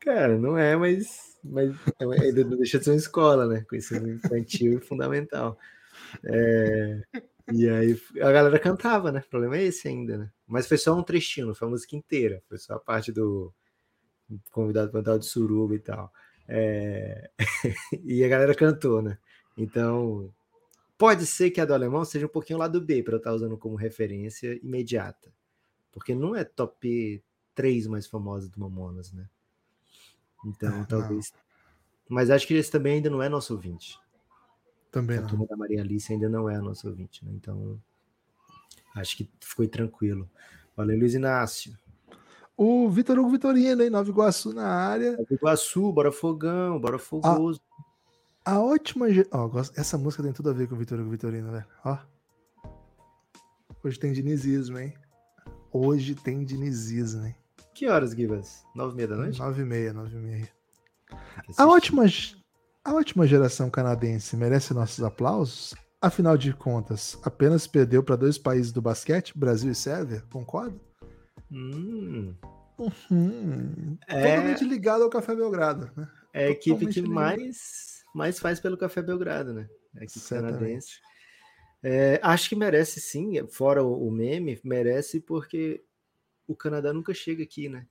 [0.00, 3.64] Cara, não é, mas, mas é ainda não deixa de ser uma escola, né?
[3.68, 5.58] Com ensino infantil e fundamental.
[6.22, 7.02] É,
[7.52, 9.20] e aí a galera cantava, né?
[9.26, 10.30] O problema é esse ainda, né?
[10.46, 12.42] Mas foi só um trechinho, não foi a música inteira.
[12.48, 13.52] Foi só a parte do
[14.50, 16.12] convidado para cantar de suruba e tal.
[16.48, 17.30] É...
[18.04, 19.18] e a galera cantou, né?
[19.56, 20.32] Então,
[20.96, 23.32] pode ser que a do alemão seja um pouquinho lá do B, para eu estar
[23.32, 25.32] usando como referência imediata.
[25.90, 29.28] Porque não é top 3 mais famosa do Mamonas, né?
[30.44, 31.32] Então, é, talvez.
[31.32, 31.40] Não.
[32.08, 33.98] Mas acho que esse também ainda não é nosso ouvinte.
[34.92, 35.28] Também a não.
[35.28, 37.32] turma da Maria Alice ainda não é nosso ouvinte, né?
[37.34, 37.80] Então,
[38.96, 40.28] acho que ficou tranquilo.
[40.76, 41.76] Valeu, Luiz Inácio.
[42.56, 43.90] O Vitor Hugo Vitorino, hein?
[43.90, 45.12] Nova Iguaçu na área.
[45.12, 47.60] Nova Iguaçu, bora fogão, bora fogoso.
[48.44, 49.06] A, a ótima.
[49.30, 51.66] Ó, essa música tem tudo a ver com o Vitor Hugo Vitorino, velho.
[51.84, 51.98] Ó.
[53.84, 54.94] Hoje tem dinizismo, hein?
[55.78, 57.34] hoje tem Diniz né?
[57.74, 58.64] Que horas, Gibas?
[58.74, 59.38] Nove e meia da noite?
[59.38, 60.48] Nove e meia, nove e meia.
[61.58, 62.04] A ótima,
[62.84, 65.74] a ótima geração canadense merece nossos aplausos?
[66.00, 70.78] Afinal de contas, apenas perdeu para dois países do basquete, Brasil e Sérvia, concorda?
[71.50, 72.34] Hum.
[72.78, 73.98] Uhum.
[74.06, 74.22] É...
[74.22, 76.08] Totalmente ligado ao Café Belgrado, né?
[76.32, 79.68] É a equipe que mais, mais faz pelo Café Belgrado, né?
[79.96, 81.00] A equipe canadense.
[81.82, 85.82] É, acho que merece sim, fora o, meme, merece porque
[86.46, 87.86] o Canadá nunca chega aqui, né?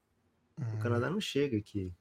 [0.60, 0.76] Hum.
[0.76, 1.92] O Canadá não chega aqui.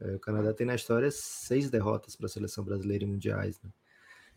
[0.00, 3.70] É, o Canadá tem na história seis derrotas para a seleção brasileira em mundiais, né?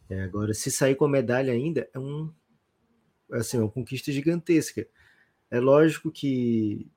[0.09, 2.31] É, agora, se sair com medalha ainda, é um
[3.31, 4.87] assim, uma conquista gigantesca.
[5.49, 6.87] É lógico que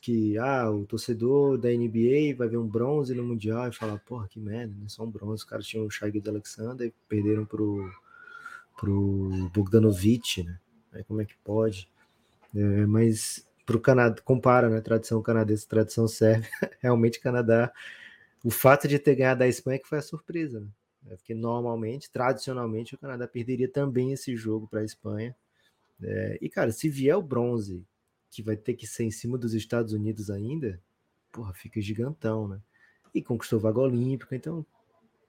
[0.00, 4.26] que ah, o torcedor da NBA vai ver um bronze no Mundial e falar, porra,
[4.26, 4.88] que merda, né?
[4.88, 5.34] Só um bronze.
[5.34, 7.88] Os caras tinham o Shai Alexander e perderam pro,
[8.76, 10.58] pro Bogdanovic, né?
[10.92, 11.88] Aí como é que pode?
[12.54, 14.80] É, mas pro Canadá, compara, né?
[14.80, 17.72] Tradição canadense, tradição sérvia, realmente Canadá.
[18.44, 20.68] O fato de ter ganhado a Espanha que foi a surpresa, né?
[21.10, 25.34] É porque normalmente, tradicionalmente, o Canadá perderia também esse jogo para a Espanha.
[26.02, 27.84] É, e, cara, se vier o bronze
[28.30, 30.80] que vai ter que ser em cima dos Estados Unidos ainda,
[31.32, 32.60] porra, fica gigantão, né?
[33.14, 34.66] E conquistou vaga olímpica, então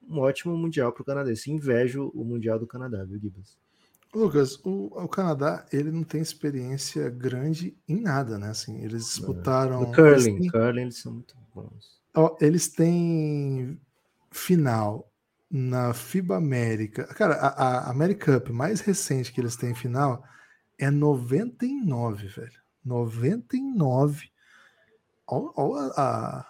[0.09, 1.51] um ótimo mundial para o canadense.
[1.51, 3.57] Invejo o mundial do Canadá, viu, Gibbs?
[4.13, 8.49] Lucas, o, o, Canadá ele não tem experiência grande em nada, né?
[8.49, 9.81] Assim, eles disputaram.
[9.81, 12.01] No curling, eles têm, curling eles são muito bons.
[12.15, 13.79] Ó, eles têm
[14.31, 15.11] final
[15.49, 17.05] na FIBA América.
[17.13, 20.23] Cara, a, a Cup mais recente que eles têm final
[20.77, 22.59] é 99, velho.
[22.83, 24.29] 99.
[25.27, 26.45] Olha a,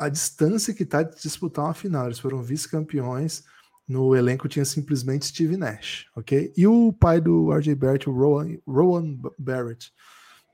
[0.00, 2.06] a, distância que está de disputar uma final.
[2.06, 3.44] Eles foram vice-campeões.
[3.86, 6.52] No elenco tinha simplesmente Steve Nash, ok?
[6.56, 9.92] E o pai do RJ Barrett, o Rowan, Rowan Barrett,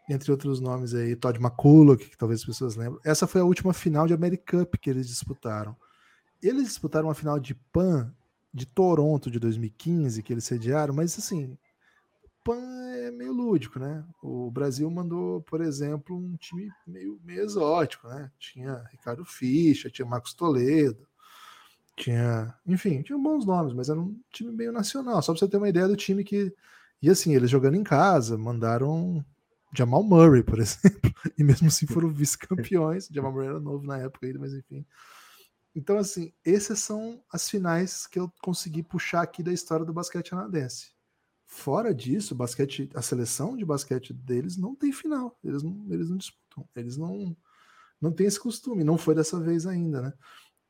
[0.08, 3.00] entre outros nomes aí, Todd McCulloch, que talvez as pessoas lembrem.
[3.04, 5.76] Essa foi a última final de America Cup que eles disputaram.
[6.42, 8.14] Eles disputaram uma final de PAN
[8.52, 11.56] de Toronto de 2015, que eles sediaram, mas assim,
[12.44, 12.56] PAN
[12.94, 14.04] é meio lúdico, né?
[14.22, 18.30] O Brasil mandou, por exemplo, um time meio, meio exótico, né?
[18.38, 21.06] Tinha Ricardo Ficha, tinha Marcos Toledo,
[21.98, 25.20] tinha, enfim, tinha bons nomes, mas era um time meio nacional.
[25.20, 26.54] Só para você ter uma ideia do time que.
[27.02, 29.24] E assim, eles jogando em casa, mandaram
[29.74, 33.08] Jamal Murray, por exemplo, e mesmo assim foram vice-campeões.
[33.10, 34.86] Jamal Murray era novo na época ainda, mas enfim.
[35.74, 40.30] Então, assim, essas são as finais que eu consegui puxar aqui da história do basquete
[40.30, 40.92] canadense.
[41.46, 45.38] Fora disso, basquete, a seleção de basquete deles não tem final.
[45.42, 46.68] Eles não, eles não disputam.
[46.76, 47.36] Eles não,
[48.00, 48.84] não têm esse costume.
[48.84, 50.12] Não foi dessa vez ainda, né?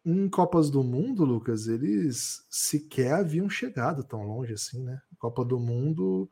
[0.04, 5.00] Em Copas do Mundo, Lucas, eles sequer haviam chegado tão longe assim, né?
[5.18, 6.30] Copa do Mundo,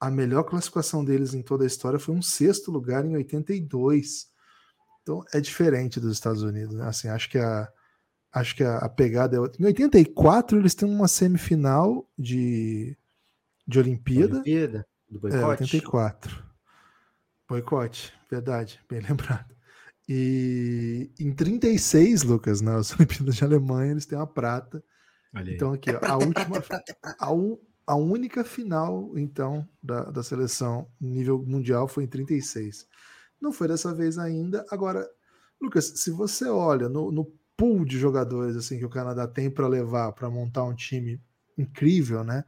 [0.00, 4.28] a melhor classificação deles em toda a história foi um sexto lugar em 82.
[5.02, 6.86] Então é diferente dos Estados Unidos, né?
[6.86, 7.68] Assim, acho que a,
[8.38, 9.60] acho que a, a pegada é outra.
[9.60, 12.96] Em 84 eles têm uma semifinal de
[13.66, 14.36] de Olimpíada.
[14.36, 15.42] Olimpíada do boicote.
[15.42, 16.44] É, 84.
[17.48, 19.54] Boicote, verdade, bem lembrado.
[20.08, 24.82] E em 36, Lucas, nas Olimpíadas de Alemanha, eles têm uma prata.
[25.46, 26.64] Então, aqui, ó, a última.
[27.20, 32.86] A, a única final, então, da, da seleção nível mundial foi em 36.
[33.40, 34.64] Não foi dessa vez ainda.
[34.70, 35.06] Agora,
[35.60, 39.66] Lucas, se você olha no, no pool de jogadores assim que o Canadá tem para
[39.66, 41.20] levar para montar um time
[41.58, 42.44] incrível, né?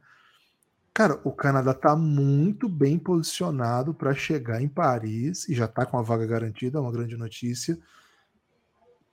[0.93, 5.97] Cara, o Canadá está muito bem posicionado para chegar em Paris e já está com
[5.97, 7.77] a vaga garantida, é uma grande notícia.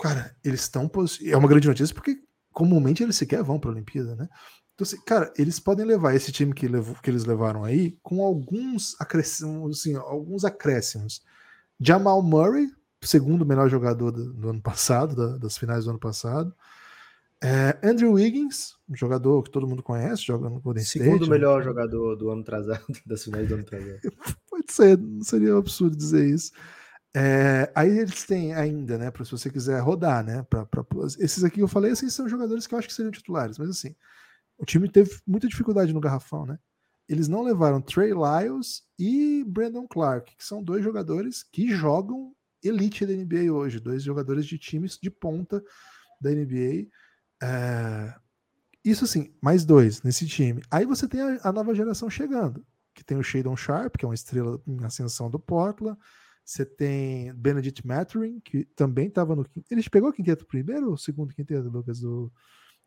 [0.00, 0.90] Cara, eles estão.
[1.24, 2.20] É uma grande notícia porque
[2.52, 4.28] comumente eles sequer vão para a Olimpíada, né?
[4.74, 8.22] Então, assim, cara, eles podem levar esse time que, levou, que eles levaram aí com
[8.22, 11.22] alguns acréscimos, assim, alguns acréscimos.
[11.80, 12.70] Jamal Murray,
[13.02, 16.54] segundo melhor jogador do, do ano passado, da, das finais do ano passado.
[17.42, 21.04] É, Andrew Wiggins, um jogador que todo mundo conhece, joga no Golden State.
[21.04, 21.64] Segundo melhor né?
[21.64, 24.00] jogador do ano atrasado, das finais do ano atrasado.
[24.50, 26.52] Pode ser, não seria um absurdo dizer isso.
[27.14, 30.84] É, aí eles têm ainda, né, para se você quiser rodar, né, pra, pra,
[31.18, 33.70] esses aqui que eu falei, assim, são jogadores que eu acho que seriam titulares, mas
[33.70, 33.94] assim,
[34.58, 36.58] o time teve muita dificuldade no garrafão, né?
[37.08, 43.06] Eles não levaram Trey Lyles e Brandon Clark, que são dois jogadores que jogam elite
[43.06, 45.62] da NBA hoje, dois jogadores de times de ponta
[46.20, 46.88] da NBA.
[47.42, 48.14] É,
[48.84, 50.62] isso sim, mais dois nesse time.
[50.70, 54.08] Aí você tem a, a, nova geração chegando, que tem o Shadon Sharp, que é
[54.08, 55.98] uma estrela em ascensão do Portland.
[56.44, 59.44] Você tem Benedict Mathurin, que também estava no.
[59.70, 62.32] Ele pegou o quinteto primeiro ou segundo quinteto, Lucas, do,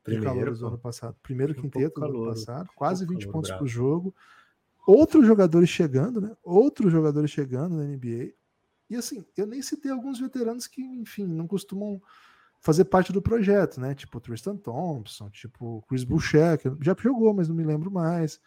[0.03, 1.15] primeiro, do ano passado?
[1.21, 4.15] Primeiro um quinteto do ano passado, quase um 20 pontos por jogo.
[4.87, 6.35] outros jogadores chegando, né?
[6.43, 8.33] Outros jogadores chegando na NBA.
[8.91, 12.01] E assim, eu nem citei alguns veteranos que, enfim, não costumam
[12.59, 13.95] fazer parte do projeto, né?
[13.95, 18.41] Tipo Tristan Thompson, tipo Chris Boucher, que já jogou, mas não me lembro mais.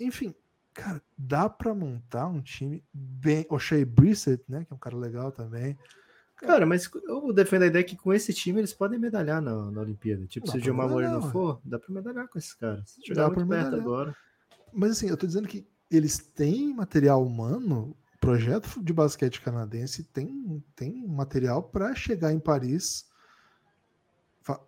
[0.00, 0.34] Enfim,
[0.72, 3.46] cara, dá para montar um time bem.
[3.48, 4.64] O Shea Brissett, né?
[4.64, 5.78] Que é um cara legal também.
[6.34, 9.80] Cara, mas eu defendo a ideia que com esse time eles podem medalhar na, na
[9.82, 10.26] Olimpíada.
[10.26, 12.96] Tipo, dá se o Gilmar Moreira não for, dá pra medalhar com esses caras.
[13.06, 13.80] Jogar muito perto medalhar.
[13.80, 14.16] agora.
[14.72, 20.64] Mas assim, eu tô dizendo que eles têm material humano, projeto de basquete canadense tem,
[20.74, 23.06] tem material para chegar em Paris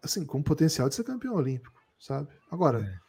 [0.03, 2.31] assim, com potencial de ser campeão olímpico, sabe?
[2.51, 3.01] Agora,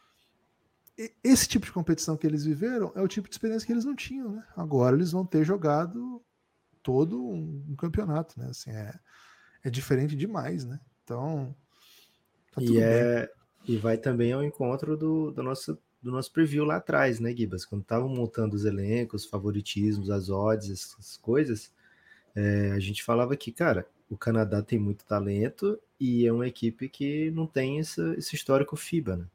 [0.97, 1.12] é.
[1.23, 3.95] esse tipo de competição que eles viveram é o tipo de experiência que eles não
[3.95, 4.43] tinham, né?
[4.55, 6.21] Agora eles vão ter jogado
[6.83, 8.47] todo um, campeonato, né?
[8.49, 8.93] Assim, é,
[9.63, 10.79] é diferente demais, né?
[11.03, 11.55] Então,
[12.51, 13.29] tá e é
[13.67, 17.65] e vai também ao encontro do, do nosso do nosso preview lá atrás, né, Gibas?
[17.65, 21.71] Quando estavam montando os elencos, favoritismos, as odds, essas coisas,
[22.36, 26.88] é, a gente falava que, cara, o Canadá tem muito talento e é uma equipe
[26.88, 29.25] que não tem esse, esse histórico FIBA, né?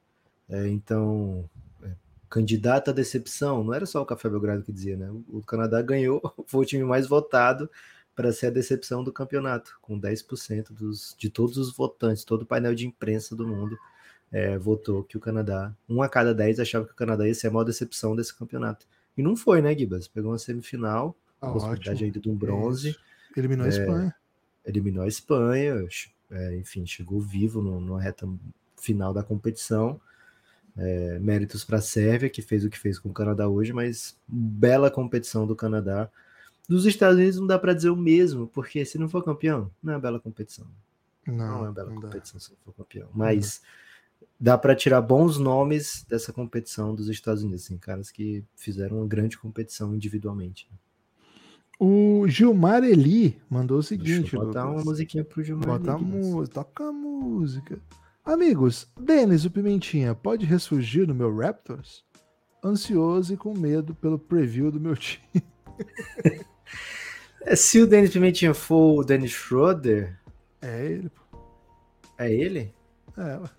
[0.48, 1.48] É, então,
[1.82, 1.90] é,
[2.30, 5.10] candidato à decepção, não era só o Café Belgrado que dizia, né?
[5.28, 7.70] O Canadá ganhou, foi o time mais votado
[8.14, 12.46] para ser a decepção do campeonato, com 10% dos, de todos os votantes, todo o
[12.46, 13.78] painel de imprensa do mundo
[14.32, 17.48] é, votou que o Canadá, um a cada 10 achava que o Canadá ia ser
[17.48, 18.86] a maior decepção desse campeonato.
[19.16, 20.08] E não foi, né, Gibas?
[20.08, 22.90] Pegou uma semifinal, ah, possibilidade ainda de um bronze.
[22.90, 23.00] Isso.
[23.36, 24.14] Eliminou a é, Espanha.
[24.64, 25.86] Eliminou a Espanha,
[26.30, 28.26] é, enfim, chegou vivo no, numa reta
[28.80, 30.00] final da competição.
[30.74, 34.16] É, méritos para a Sérvia, que fez o que fez com o Canadá hoje, mas
[34.26, 36.10] bela competição do Canadá.
[36.66, 39.92] Dos Estados Unidos não dá para dizer o mesmo, porque se não for campeão, não
[39.92, 40.66] é bela competição.
[41.26, 42.44] Não, não é bela competição dá.
[42.44, 43.10] se não for campeão.
[43.12, 43.60] Mas
[44.38, 49.06] dá para tirar bons nomes dessa competição dos Estados Unidos, assim, caras que fizeram uma
[49.06, 50.68] grande competição individualmente.
[50.70, 50.76] Né?
[51.80, 54.82] O Gilmar Eli mandou o seguinte: Deixa eu botar Lucas.
[54.82, 56.48] uma musiquinha pro Gilmar Bota Eli.
[56.48, 57.80] toca a música.
[58.24, 62.04] Amigos, Denis o Pimentinha pode ressurgir no meu Raptors?
[62.64, 65.42] Ansioso e com medo pelo preview do meu time.
[67.40, 70.16] É, se o Denis Pimentinha for o Dennis Schroeder.
[70.60, 71.38] É ele, pô.
[72.16, 72.72] É ele?
[73.16, 73.50] É, ué.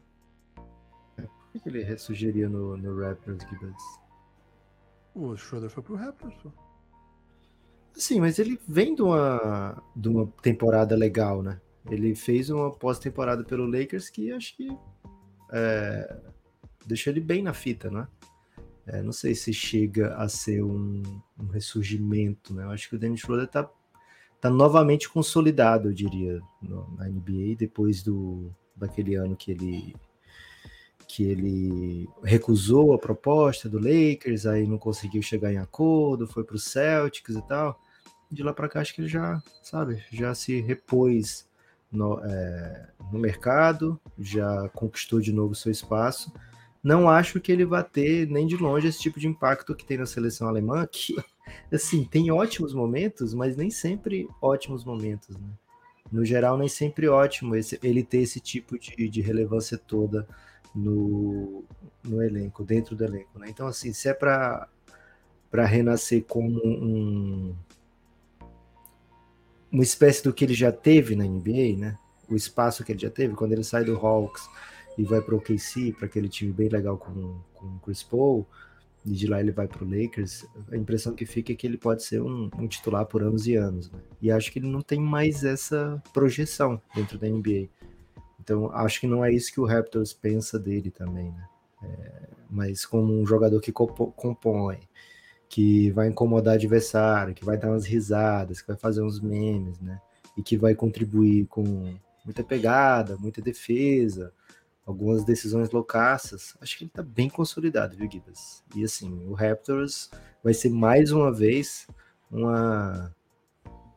[1.54, 3.84] Por que ele ressurgiria no, no Raptors, Gibbons?
[5.14, 6.52] O Schroeder foi pro Raptors, pô.
[7.94, 11.62] Sim, mas ele vem de uma, de uma temporada legal, né?
[11.92, 14.76] Ele fez uma pós-temporada pelo Lakers que acho que
[15.52, 16.20] é,
[16.88, 18.08] deixou ele bem na fita, né?
[18.88, 21.04] É, não sei se chega a ser um,
[21.40, 22.64] um, ressurgimento, né?
[22.64, 23.70] Eu acho que o Dennis Schroeder tá,
[24.42, 29.96] tá novamente consolidado, eu diria, no, na NBA, depois do, daquele ano que ele
[31.16, 36.56] que ele recusou a proposta do Lakers, aí não conseguiu chegar em acordo, foi para
[36.56, 37.80] o Celtics e tal.
[38.32, 41.48] De lá para cá, acho que ele já, sabe, já se repôs
[41.92, 46.34] no, é, no mercado, já conquistou de novo seu espaço.
[46.84, 50.00] Não acho que ele vá ter nem de longe esse tipo de impacto que tem
[50.00, 51.16] na seleção alemã, que
[51.72, 55.48] assim tem ótimos momentos, mas nem sempre ótimos momentos, né?
[56.12, 60.28] No geral, nem sempre ótimo esse, ele ter esse tipo de, de relevância toda
[60.76, 61.64] no,
[62.04, 63.38] no elenco, dentro do elenco.
[63.40, 63.48] Né?
[63.50, 64.68] Então, assim, se é para
[65.66, 67.56] renascer como um,
[69.72, 71.98] uma espécie do que ele já teve na NBA, né?
[72.30, 74.50] o espaço que ele já teve, quando ele sai do Hawks
[74.98, 78.48] e vai para o OKC, para aquele time bem legal com, com o Chris Paul,
[79.06, 81.78] e de lá ele vai para o Lakers, a impressão que fica é que ele
[81.78, 83.92] pode ser um, um, titular por anos e anos.
[83.92, 84.00] Né?
[84.22, 87.68] E acho que ele não tem mais essa projeção dentro da NBA.
[88.44, 91.48] Então, acho que não é isso que o Raptors pensa dele também, né?
[91.82, 94.80] É, mas como um jogador que compõe,
[95.48, 100.02] que vai incomodar adversário, que vai dar umas risadas, que vai fazer uns memes, né?
[100.38, 104.34] E que vai contribuir com muita pegada, muita defesa,
[104.86, 106.58] algumas decisões loucaças.
[106.60, 108.62] Acho que ele tá bem consolidado, viu, Gibas?
[108.76, 110.12] E assim, o Raptors
[110.44, 111.88] vai ser mais uma vez
[112.30, 113.16] uma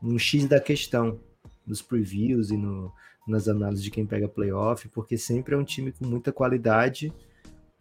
[0.01, 1.19] um X da questão
[1.67, 2.93] nos previews e no,
[3.27, 7.13] nas análises de quem pega playoff, porque sempre é um time com muita qualidade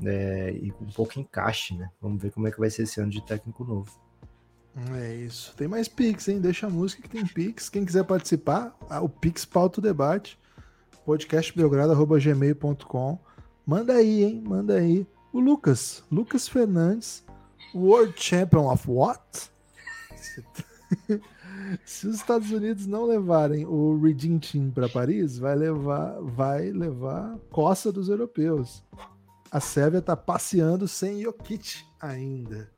[0.04, 1.90] é, e com pouco encaixe, né?
[2.02, 3.90] Vamos ver como é que vai ser esse ano de técnico novo.
[5.00, 5.56] É isso.
[5.56, 6.42] Tem mais Pix, hein?
[6.42, 7.70] Deixa a música que tem Pix.
[7.70, 10.38] Quem quiser participar, o Pix pauta o debate.
[11.06, 13.18] podcastbelgrado.gmail.com
[13.66, 14.44] Manda aí, hein?
[14.46, 15.08] Manda aí.
[15.32, 17.24] O Lucas, Lucas Fernandes,
[17.74, 19.50] World Champion of what?
[21.86, 27.38] Se os Estados Unidos não levarem o Redeem Team para Paris, vai levar, vai levar
[27.52, 28.84] coça dos europeus.
[29.52, 32.70] A Sérvia está passeando sem Jokic ainda.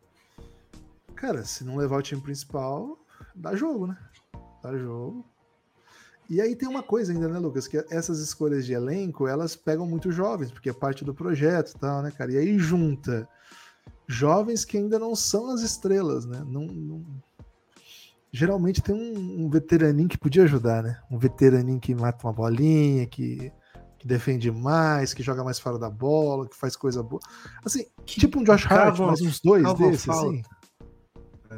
[1.16, 3.00] Cara, se não levar o time principal,
[3.36, 3.98] dá jogo, né?
[4.62, 5.26] Dá jogo.
[6.30, 7.68] E aí tem uma coisa ainda, né, Lucas?
[7.68, 11.80] Que essas escolhas de elenco, elas pegam muito jovens, porque é parte do projeto e
[11.80, 12.34] tal, né, cara?
[12.34, 13.28] E aí junta
[14.08, 16.44] jovens que ainda não são as estrelas, né?
[16.46, 17.06] Não, não...
[18.32, 21.00] Geralmente tem um, um, veteraninho que podia ajudar, né?
[21.10, 23.52] Um veteraninho que mata uma bolinha, que,
[23.98, 27.22] que defende mais, que joga mais fora da bola, que faz coisa boa.
[27.64, 30.42] Assim, tipo um Josh Hart, mais uns dois desses, assim.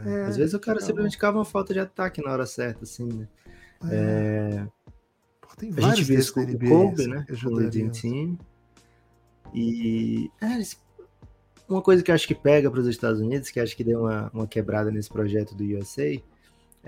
[0.06, 3.08] É, Às vezes o cara simplesmente cava uma falta de ataque na hora certa, assim,
[3.08, 3.28] né?
[3.90, 3.96] É.
[3.96, 4.68] é...
[5.42, 7.26] Pô, tem a gente viu isso com o Kobe, né?
[7.28, 8.38] Com o Dream Team.
[9.54, 10.60] E é,
[11.68, 14.02] uma coisa que eu acho que pega para os Estados Unidos, que acho que deu
[14.02, 16.20] uma, uma quebrada nesse projeto do USA,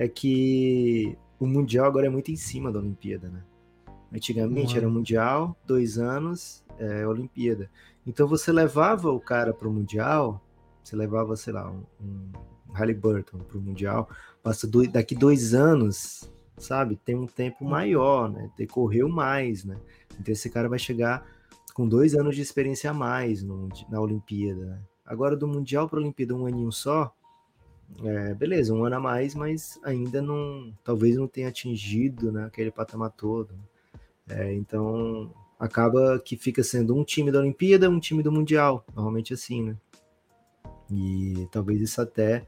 [0.04, 3.44] é que o Mundial agora é muito em cima da Olimpíada, né?
[4.12, 4.78] Antigamente uhum.
[4.78, 7.70] era Mundial, dois anos, é, Olimpíada.
[8.06, 10.44] Então você levava o cara para o Mundial,
[10.84, 12.32] você levava, sei lá, um, um
[12.74, 14.10] Halliburton para o Mundial,
[14.42, 16.96] passa dois, daqui dois anos sabe?
[16.96, 18.50] Tem um tempo maior, né?
[18.58, 19.78] Decorreu mais, né?
[20.20, 21.26] Então esse cara vai chegar
[21.74, 24.66] com dois anos de experiência a mais no, na Olimpíada.
[24.66, 24.82] Né?
[25.06, 27.14] Agora do Mundial para a Olimpíada um aninho só,
[28.04, 32.72] é, beleza, um ano a mais, mas ainda não, talvez não tenha atingido né, aquele
[32.72, 33.54] patamar todo.
[34.30, 39.34] É, então acaba que fica sendo um time da Olimpíada, um time do Mundial, normalmente
[39.34, 39.78] assim, né?
[40.90, 42.46] E talvez isso até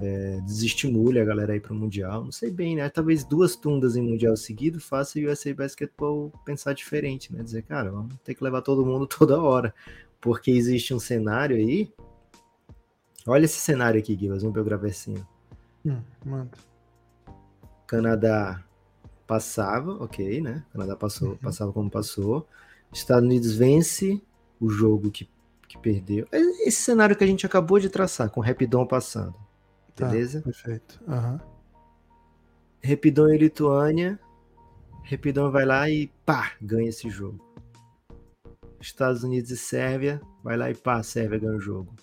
[0.00, 2.24] é, desestimule a galera aí para o Mundial.
[2.24, 2.88] Não sei bem, né?
[2.88, 7.42] Talvez duas tundas em Mundial seguido faça o USA Basketball pensar diferente, né?
[7.42, 9.74] Dizer, cara, vamos ter que levar todo mundo toda hora.
[10.20, 11.92] Porque existe um cenário aí.
[13.28, 14.40] Olha esse cenário aqui, Guilherme.
[14.40, 15.26] Vamos ver o gravecinho.
[15.84, 16.56] Hum, manda.
[17.86, 18.64] Canadá
[19.26, 20.64] passava, ok, né?
[20.72, 21.36] Canadá passou, uhum.
[21.36, 22.48] passava como passou.
[22.90, 24.22] Estados Unidos vence
[24.58, 25.28] o jogo que,
[25.68, 26.26] que perdeu.
[26.32, 29.34] Esse cenário que a gente acabou de traçar, com o Rapidão passando.
[29.94, 30.40] Tá, beleza?
[30.40, 30.98] perfeito.
[31.06, 31.38] Uhum.
[32.80, 34.18] Repidão e Lituânia.
[35.02, 37.44] Repidão vai lá e pá, ganha esse jogo.
[38.80, 41.94] Estados Unidos e Sérvia, vai lá e pá, Sérvia ganha o jogo.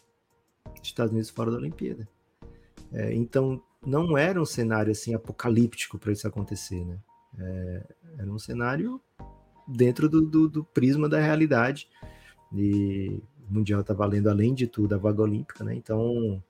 [0.87, 2.07] Estados Unidos fora da Olimpíada.
[2.91, 6.97] É, então, não era um cenário assim apocalíptico para isso acontecer, né?
[7.37, 7.83] É,
[8.19, 9.01] era um cenário
[9.67, 11.89] dentro do, do, do, prisma da realidade.
[12.53, 15.75] E o Mundial está valendo, além de tudo, a vaga olímpica, né?
[15.75, 16.41] Então,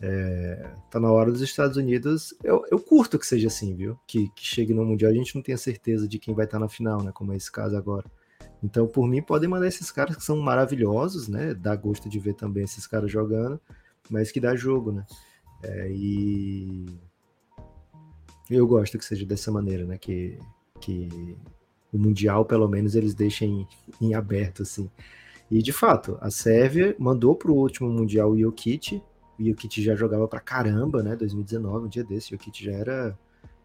[0.00, 2.34] é, tá na hora dos Estados Unidos.
[2.42, 3.98] Eu, eu curto que seja assim, viu?
[4.06, 6.64] Que, que chegue no Mundial a gente não tenha certeza de quem vai estar tá
[6.64, 7.12] na final, né?
[7.12, 8.10] Como é esse caso agora.
[8.62, 11.52] Então, por mim, podem mandar esses caras que são maravilhosos, né?
[11.52, 13.60] Dá gosto de ver também esses caras jogando,
[14.08, 15.04] mas que dá jogo, né?
[15.62, 16.86] É, e
[18.48, 19.98] eu gosto que seja dessa maneira, né?
[19.98, 20.38] Que,
[20.80, 21.36] que
[21.92, 23.66] o Mundial, pelo menos, eles deixem
[24.00, 24.88] em aberto, assim.
[25.50, 29.02] E, de fato, a Sérvia mandou para o último Mundial o Jokic,
[29.38, 31.16] o Jokic já jogava pra caramba, né?
[31.16, 33.18] 2019, um dia desse, o Jokic já era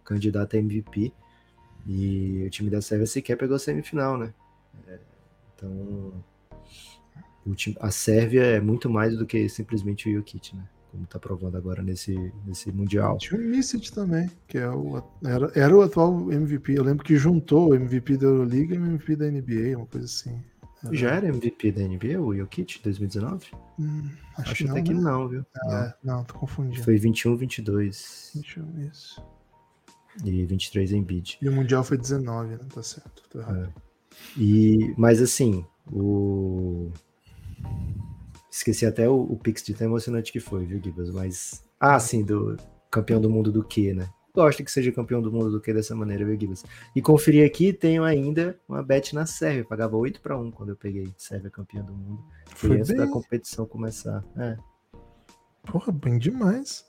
[0.04, 1.14] candidato a MVP.
[1.86, 4.34] E o time da Sérvia sequer pegou a semifinal, né?
[5.56, 6.14] Então,
[7.56, 10.68] time, a Sérvia é muito mais do que simplesmente o Jokic, né?
[10.92, 12.16] Como tá provando agora nesse,
[12.46, 13.18] nesse Mundial.
[13.18, 16.78] Tinha o Misic também, que é o, era, era o atual MVP.
[16.78, 20.06] Eu lembro que juntou o MVP da Euroliga e o MVP da NBA, uma coisa
[20.06, 20.42] assim.
[20.92, 23.48] Já era MVP da NBA, o Jokic, 2019?
[23.80, 25.02] Hum, acho, acho até que né?
[25.02, 25.46] não, viu?
[25.66, 26.18] É, não.
[26.18, 26.84] não, tô confundindo.
[26.84, 28.32] Foi 21, 22.
[28.36, 29.22] 21, isso.
[30.24, 31.38] E 23 em bid.
[31.42, 32.60] E o Mundial foi 19, né?
[32.74, 33.24] Tá certo.
[33.30, 33.74] Tô errado.
[33.76, 33.87] É.
[34.38, 36.92] E, mas assim, o.
[38.52, 41.12] Esqueci até o, o Pix de tão emocionante que foi, viu, Gibas?
[41.12, 41.64] Mas.
[41.80, 42.58] Ah, sim, do
[42.90, 44.10] campeão do mundo do que, né?
[44.38, 46.64] gosta que seja campeão do mundo do que dessa maneira, viu, Gibbs?
[46.96, 49.66] E conferi aqui, tenho ainda uma bet na Sérvia.
[49.66, 52.24] Pagava 8 para 1 quando eu peguei Sérvia campeã do mundo.
[52.54, 52.98] Foi, Foi antes bem...
[52.98, 54.24] da competição começar.
[54.38, 54.56] É.
[55.64, 56.86] Porra, bem demais.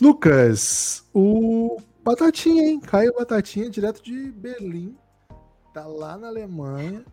[0.00, 2.78] Lucas, o Batatinha, hein?
[2.78, 4.96] Caio Batatinha, direto de Berlim.
[5.72, 7.04] Tá lá na Alemanha.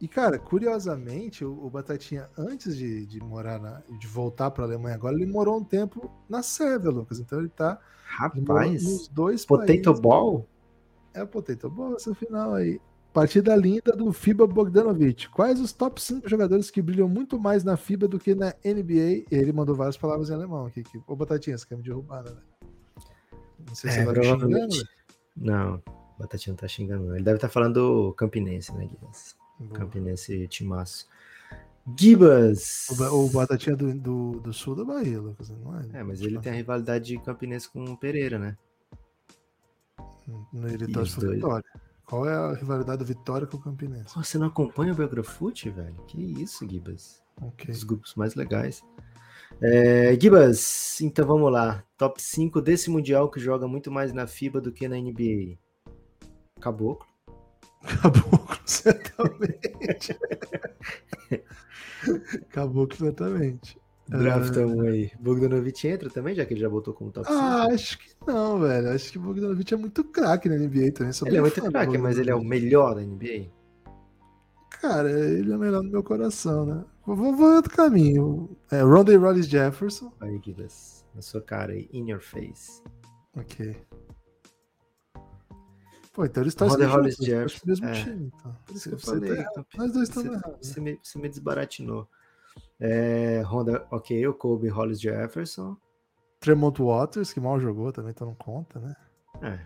[0.00, 4.66] E, cara, curiosamente, o, o Batatinha, antes de, de morar na, de voltar para a
[4.66, 7.18] Alemanha agora, ele morou um tempo na Sérvia, Lucas.
[7.18, 10.00] Então ele tá Rapaz, nos dois Potato países.
[10.00, 10.46] Ball?
[11.12, 12.80] É Potato Ball essa final aí.
[13.12, 15.28] Partida linda do FIBA Bogdanovic.
[15.30, 19.24] Quais os top 5 jogadores que brilham muito mais na FIBA do que na NBA?
[19.30, 20.84] Ele mandou várias palavras em alemão aqui.
[21.06, 22.36] Ô, Batatinha, você quer me derrubar, né?
[23.66, 24.88] Não sei se é, você vai me xingando.
[25.36, 25.82] Não,
[26.18, 27.14] Batatinha não tá xingando.
[27.14, 28.88] Ele deve estar tá falando do Campinense, né?
[29.58, 29.72] Boa.
[29.72, 31.08] Campinense Timaço.
[31.96, 32.88] Gibas!
[32.90, 36.00] O, o Batatinha do, do, do, sul da Bahia, Lucas, não é?
[36.00, 38.56] É, mas ele tem a rivalidade de Campinense com o Pereira, né?
[40.52, 41.64] No ele torce Vitória.
[42.04, 44.14] Qual é a rivalidade do Vitória com o Campinense?
[44.14, 45.94] você não acompanha o Belgrafute, velho?
[46.06, 47.22] Que isso, Gibas?
[47.40, 47.70] Okay.
[47.70, 48.82] Os grupos mais legais.
[49.60, 51.82] É, Gibas, então vamos lá.
[51.96, 55.58] Top 5 desse Mundial que joga muito mais na FIBA do que na NBA.
[56.60, 57.06] Caboclo.
[58.02, 60.18] Caboclo, certamente.
[62.50, 63.78] Caboclo, certamente.
[64.08, 65.10] Drafta um aí.
[65.20, 67.38] Bogdanovic entra também, já que ele já botou como top 5?
[67.38, 68.90] Ah, acho que não, velho.
[68.90, 71.12] Acho que o Bogdanovic é muito craque na NBA também.
[71.26, 73.50] ele é muito craque, mas ele é o melhor da NBA?
[74.80, 76.84] Cara, ele é o melhor no meu coração, né?
[77.04, 78.56] Vou, vou outro caminho.
[78.70, 80.12] É, Ronda Rollis Jefferson.
[80.20, 80.72] Aí, Guilherme,
[81.14, 82.82] na sua cara aí, in your face.
[83.36, 83.76] Ok.
[86.18, 87.60] Pô, então eles estão Rollis Jefferson.
[87.64, 87.92] mesmo é.
[87.92, 88.52] time, então.
[88.66, 89.36] Por isso que eu falei.
[89.36, 90.66] Tá então, Nós dois estamos errados.
[90.66, 92.08] Você, me, você me desbaratinou.
[92.80, 95.76] É, Honda, ok, o Kobe Hollis Jefferson.
[96.40, 98.96] Tremont Waters, que mal jogou, também então não conta, né?
[99.42, 99.60] É.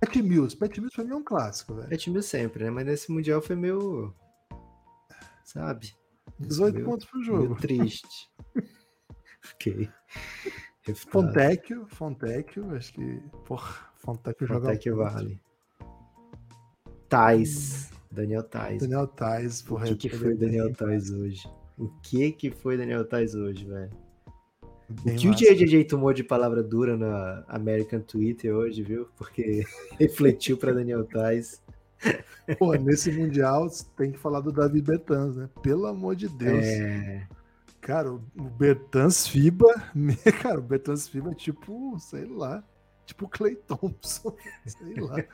[0.00, 0.56] Pat Mills.
[0.56, 1.88] Pat Mills pra mim é um clássico, velho.
[1.88, 2.70] Pat Mills sempre, né?
[2.70, 4.12] Mas nesse Mundial foi meio...
[5.44, 5.94] Sabe?
[6.40, 7.54] 18 meio, pontos pro jogo.
[7.54, 8.28] Triste.
[9.54, 9.88] ok.
[10.96, 13.22] Fontecchio, Fontecchio, acho que...
[13.46, 14.66] Porra, Fontecchio joga...
[14.66, 15.40] Fontecchio vale.
[17.10, 17.90] Tais.
[18.10, 18.80] Daniel Tais.
[18.80, 19.84] Daniel Tais, porra.
[19.86, 21.42] O que, que foi Daniel Tais hoje?
[21.76, 23.90] O que que foi Daniel Tais hoje, velho?
[24.88, 25.28] O que massa.
[25.28, 29.08] o JJJ tomou de palavra dura na American Twitter hoje, viu?
[29.16, 29.64] Porque
[29.98, 31.60] refletiu para Daniel Tais.
[32.58, 35.50] Pô, nesse Mundial tem que falar do Davi Bertans, né?
[35.62, 36.64] Pelo amor de Deus.
[36.64, 37.26] É...
[37.80, 38.18] Cara, o
[38.58, 39.66] Bertans Fiba,
[40.40, 42.62] cara, o Bertans Fiba é tipo, sei lá,
[43.06, 44.36] tipo Clay Thompson,
[44.66, 45.18] sei lá.
[45.18, 45.28] É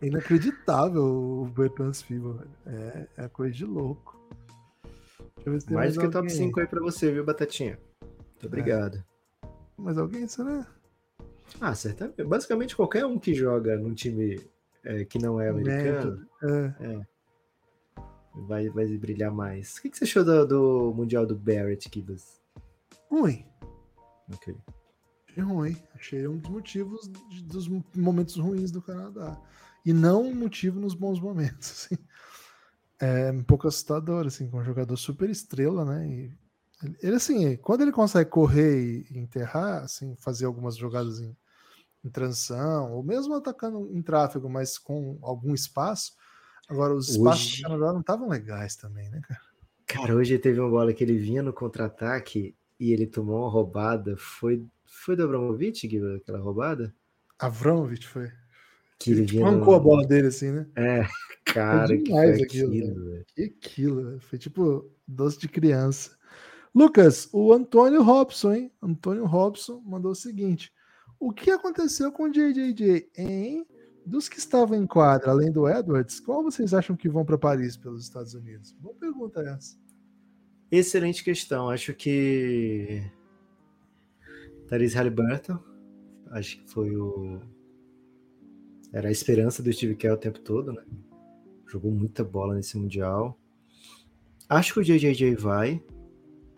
[0.06, 2.50] inacreditável o Bertans Fiba, velho.
[2.66, 4.18] É, é coisa de louco.
[5.44, 7.78] mais, mais que top 5 aí pra você, viu, Batatinha?
[8.00, 9.04] Muito obrigado.
[9.42, 9.48] É.
[9.76, 10.66] Mais alguém, será?
[11.60, 12.22] Ah, certamente.
[12.24, 14.40] Basicamente qualquer um que joga num time
[14.84, 16.74] é, que não é americano é.
[16.80, 17.00] é.
[18.46, 19.76] vai, vai brilhar mais.
[19.76, 22.40] O que, que você achou do, do Mundial do Barrett, Kibas?
[23.10, 23.44] Ruim.
[24.32, 24.54] Ok.
[25.30, 25.76] Achei ruim.
[25.94, 29.40] Achei um dos motivos de, dos momentos ruins do Canadá.
[29.84, 31.88] E não um motivo nos bons momentos.
[31.90, 32.02] Assim.
[33.02, 36.06] É um pouco assustador, assim, com um jogador super estrela, né?
[36.06, 36.30] E
[37.02, 41.34] ele, assim, quando ele consegue correr e enterrar, assim, fazer algumas jogadas em,
[42.04, 46.12] em transição, ou mesmo atacando em tráfego, mas com algum espaço.
[46.68, 47.62] Agora, os espaços hoje...
[47.62, 49.40] do Canadá não estavam legais também, né, cara?
[49.86, 54.14] Cara, hoje teve uma bola que ele vinha no contra-ataque e ele tomou uma roubada.
[54.16, 56.94] Foi, foi do Abramovic, Guilherme, aquela roubada?
[57.38, 58.28] Avramovic foi.
[58.98, 59.76] Que ele Mancou no...
[59.76, 60.66] a bola dele assim, né?
[60.76, 61.06] É,
[61.46, 64.20] cara, foi que foi aquilo, aquilo Que aquilo, velho.
[64.20, 66.18] Foi tipo doce de criança.
[66.74, 68.72] Lucas, o Antônio Robson, hein?
[68.82, 70.72] Antônio Robson mandou o seguinte:
[71.18, 73.66] O que aconteceu com o JJJ, hein?
[74.04, 77.76] Dos que estavam em quadra, além do Edwards, qual vocês acham que vão para Paris
[77.76, 78.72] pelos Estados Unidos?
[78.72, 79.76] Boa pergunta essa.
[80.70, 81.70] Excelente questão.
[81.70, 83.02] Acho que
[84.70, 85.58] Therese Halliburton,
[86.30, 87.40] acho que foi o
[88.92, 90.82] era a esperança do Steve Kerr o tempo todo, né?
[91.66, 93.36] Jogou muita bola nesse mundial.
[94.48, 95.82] Acho que o JJJ vai.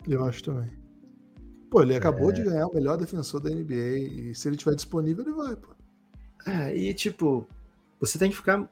[0.07, 0.71] Eu acho também.
[1.71, 2.33] Pô, ele acabou é...
[2.33, 5.69] de ganhar o melhor defensor da NBA e se ele tiver disponível, ele vai, pô.
[6.45, 7.47] É, e tipo,
[7.99, 8.69] você tem que ficar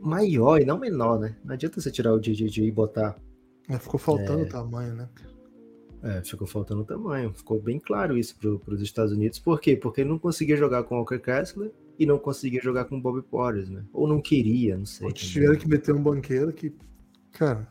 [0.00, 1.36] maior e não menor, né?
[1.44, 3.16] Não adianta você tirar o JJJ e botar.
[3.68, 4.46] É, ficou faltando é...
[4.46, 5.08] tamanho, né?
[6.04, 7.32] É, ficou faltando tamanho.
[7.32, 9.38] Ficou bem claro isso para os Estados Unidos.
[9.38, 9.74] Por quê?
[9.74, 13.00] Porque ele não conseguia jogar com o Walker Kessler e não conseguia jogar com o
[13.00, 13.82] Bob Porres, né?
[13.90, 15.10] Ou não queria, não sei.
[15.12, 16.74] Tiveram que meter um banqueiro que,
[17.32, 17.66] cara.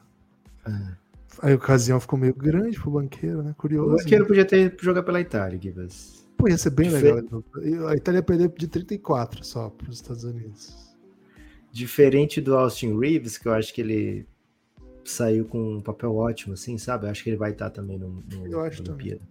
[0.65, 1.03] É.
[1.41, 3.53] A ocasião ficou meio grande pro banqueiro, né?
[3.55, 3.93] Curioso.
[3.93, 4.27] O banqueiro né?
[4.27, 6.25] podia ter jogar pela Itália, Gibas.
[6.36, 7.15] Pô, ia ser bem Difer...
[7.15, 7.43] legal.
[7.88, 10.75] A Itália ia perder de 34 só para os Estados Unidos.
[11.71, 14.25] Diferente do Austin Reeves, que eu acho que ele
[15.06, 17.06] saiu com um papel ótimo, assim, sabe?
[17.06, 19.22] Eu acho que ele vai estar também no, no eu acho Olimpíada.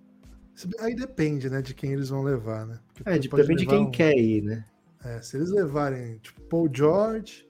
[0.81, 2.79] Aí depende, né, de quem eles vão levar, né?
[2.95, 3.91] Porque é, depende de quem um...
[3.91, 4.65] quer ir, né?
[5.05, 7.47] É, se eles levarem, tipo, Paul George,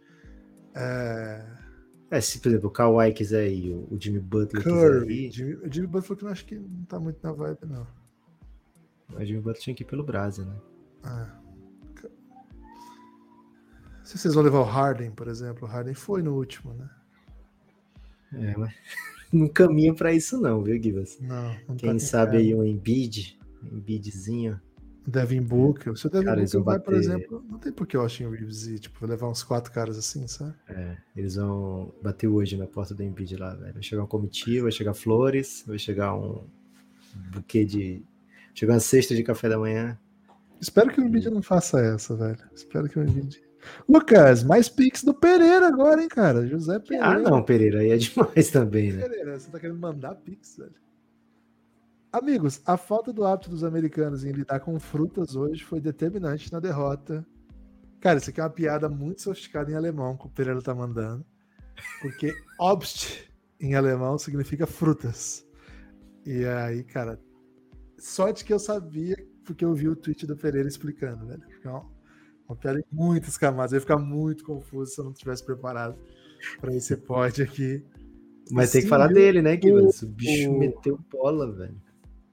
[0.75, 1.45] é,
[2.11, 5.31] é, se, por exemplo, o Kawhi quiser ir, o Jimmy Butler Curry, quiser ir.
[5.33, 7.87] Jimmy, o Jimmy Butler que eu acho que não tá muito na vibe, não.
[9.15, 10.57] O Jimmy Butler tinha que ir pelo Brasil, né?
[11.03, 11.39] Ah.
[14.05, 16.89] Se vocês vão levar o Harden, por exemplo, o Harden foi no último, né?
[18.35, 18.73] É, mas
[19.33, 21.19] não caminha para isso não, viu, Gibas?
[21.21, 24.61] Não, não Quem tá sabe aí um Embiid, um Embiidzinho.
[25.07, 25.97] Devin Booker.
[25.97, 26.85] Se o Devin cara, Booker vai, bater...
[26.85, 29.99] por exemplo, não tem por que o Austin Reeves ir, tipo, levar uns quatro caras
[29.99, 30.55] assim, sabe?
[30.69, 33.75] É, eles vão bater hoje na porta do Embiid lá, velho.
[33.75, 36.47] Vai chegar um comitiva, vai chegar flores, vai chegar um
[37.33, 38.05] buquê de...
[38.55, 39.99] Chegar uma cesta de café da manhã.
[40.61, 42.39] Espero que o Embiid não faça essa, velho.
[42.55, 43.43] Espero que o Embiid...
[43.89, 46.47] Lucas, mais pix do Pereira agora, hein, cara?
[46.47, 47.07] José Pereira.
[47.07, 49.09] Ah, não, Pereira, aí é demais também, né?
[49.09, 50.75] Pereira, você tá querendo mandar pix, velho?
[52.13, 56.61] Amigos, a falta do hábito dos americanos em lidar com frutas hoje foi determinante na
[56.61, 57.27] derrota.
[58.01, 61.25] Cara, isso aqui é uma piada muito sofisticada em alemão que o Pereira tá mandando.
[62.03, 65.47] Porque Obst em alemão significa frutas.
[66.27, 67.19] E aí, cara,
[67.99, 71.43] sorte que eu sabia porque eu vi o tweet do Pereira explicando, velho.
[71.59, 71.91] Então,
[72.53, 73.73] uma piada em muitas camadas.
[73.73, 75.97] Eu ia ficar muito confuso se eu não tivesse preparado
[76.61, 77.85] para esse pod aqui.
[78.51, 81.81] Mas tem que falar dele, né, que o, bicho meteu bola, velho.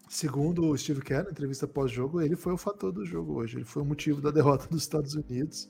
[0.10, 3.58] Segundo o Steve Kerr, na entrevista pós-jogo, ele foi o fator do jogo hoje.
[3.58, 5.70] Ele foi o motivo da derrota dos Estados Unidos.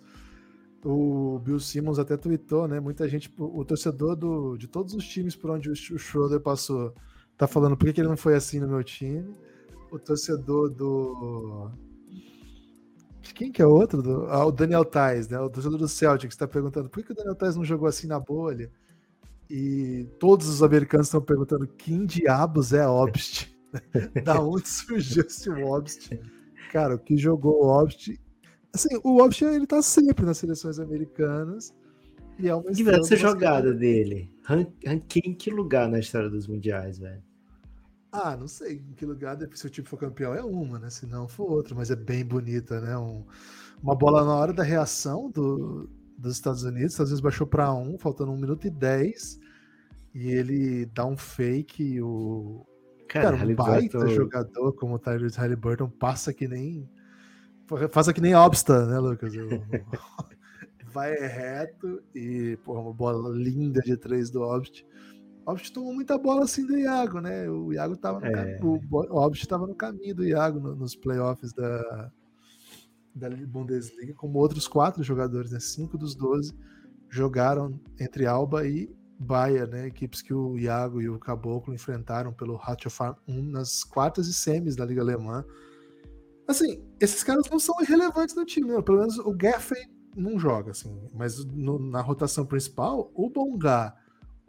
[0.84, 2.80] O Bill Simmons até tweetou, né?
[2.80, 6.95] Muita gente, o torcedor do, de todos os times por onde o Schroeder passou,
[7.38, 9.30] tá falando por que ele não foi assim no meu time.
[9.91, 11.70] O torcedor do.
[13.34, 14.02] Quem que é outro?
[14.02, 14.26] Do...
[14.28, 15.40] Ah, o Daniel Tais, né?
[15.40, 18.20] O torcedor do Celtics está perguntando por que o Daniel Tais não jogou assim na
[18.20, 18.72] bolha.
[19.50, 23.48] E todos os americanos estão perguntando quem diabos é Obst?
[24.24, 26.12] da onde surgiu esse Obst?
[26.72, 28.12] Cara, o que jogou o Obst
[28.74, 31.74] Assim, o Obst ele tá sempre nas seleções americanas.
[32.38, 34.32] E é uma essa jogada dele.
[34.44, 37.22] Ranquei em que lugar na história dos mundiais, velho?
[38.12, 40.89] Ah, não sei em que lugar, se o time for campeão é uma, né?
[40.89, 42.97] Se não for outra, mas é bem bonita, né?
[42.97, 43.24] Um,
[43.82, 47.97] uma bola na hora da reação do, dos Estados Unidos, às vezes baixou para um,
[47.97, 49.39] faltando um minuto e dez,
[50.14, 52.01] e ele dá um fake.
[52.01, 52.66] O
[53.07, 56.89] cara, cara um baita jogador como o Tyrese Halliburton passa que nem
[57.91, 59.32] Faça que nem Obsta, né, Lucas?
[60.91, 64.84] Vai reto e, porra, uma bola linda de três do Obst.
[65.52, 67.50] Obst tomou muita bola assim do Iago, né?
[67.50, 68.58] O Iago tava no é.
[68.58, 68.66] cam...
[68.66, 72.12] o Obst estava no caminho do Iago no, nos playoffs da,
[73.16, 75.60] da Bundesliga, como outros quatro jogadores, né?
[75.60, 76.54] Cinco dos doze
[77.10, 78.89] jogaram entre Alba e
[79.20, 79.88] Bayern, né?
[79.88, 84.76] Equipes que o Iago e o Caboclo enfrentaram pelo Ratiofarm 1 nas quartas e semis
[84.76, 85.43] da Liga Alemã.
[86.47, 88.82] Assim, esses caras não são irrelevantes no time, né?
[88.82, 91.00] Pelo menos o Gaffey não joga, assim.
[91.14, 93.93] Mas no, na rotação principal, o Bonga,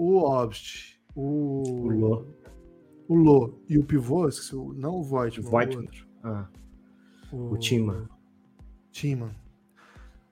[0.01, 1.63] o Obst, o.
[1.63, 2.27] O Lô.
[3.07, 6.09] O Lô e o pivô, esqueci, não o Voigt, o Voigt.
[6.25, 6.49] Ah.
[7.31, 8.09] O, o Tima.
[8.91, 9.31] Tima.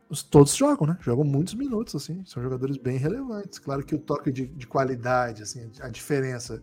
[0.09, 0.97] Os, todos jogam, né?
[1.03, 2.25] Jogam muitos minutos, assim.
[2.25, 3.59] São jogadores bem relevantes.
[3.59, 6.63] Claro que o toque de, de qualidade, assim, a diferença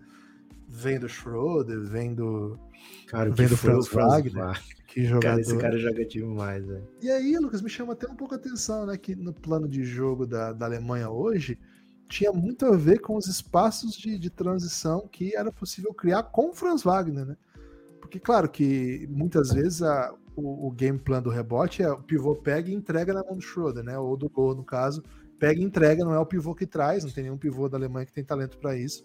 [0.67, 2.57] vem do Schroeder, vem do.
[3.05, 4.33] Cara, vem do Franz Wagner.
[4.33, 4.63] Wagner.
[4.87, 5.21] Que jogador.
[5.21, 6.87] Cara, esse cara joga demais, velho.
[7.03, 8.97] E aí, Lucas, me chama até um pouco a atenção, né?
[8.97, 11.59] Que no plano de jogo da, da Alemanha hoje
[12.07, 16.49] tinha muito a ver com os espaços de, de transição que era possível criar com
[16.49, 17.37] o Franz Wagner, né?
[17.99, 22.35] Porque, claro, que muitas vezes a, o, o, game plan do rebote é o pivô
[22.35, 23.97] pega e entrega na mão do Schroeder, né?
[23.97, 25.03] Ou do gol, no caso.
[25.39, 28.05] Pega e entrega, não é o pivô que traz, não tem nenhum pivô da Alemanha
[28.05, 29.03] que tem talento para isso.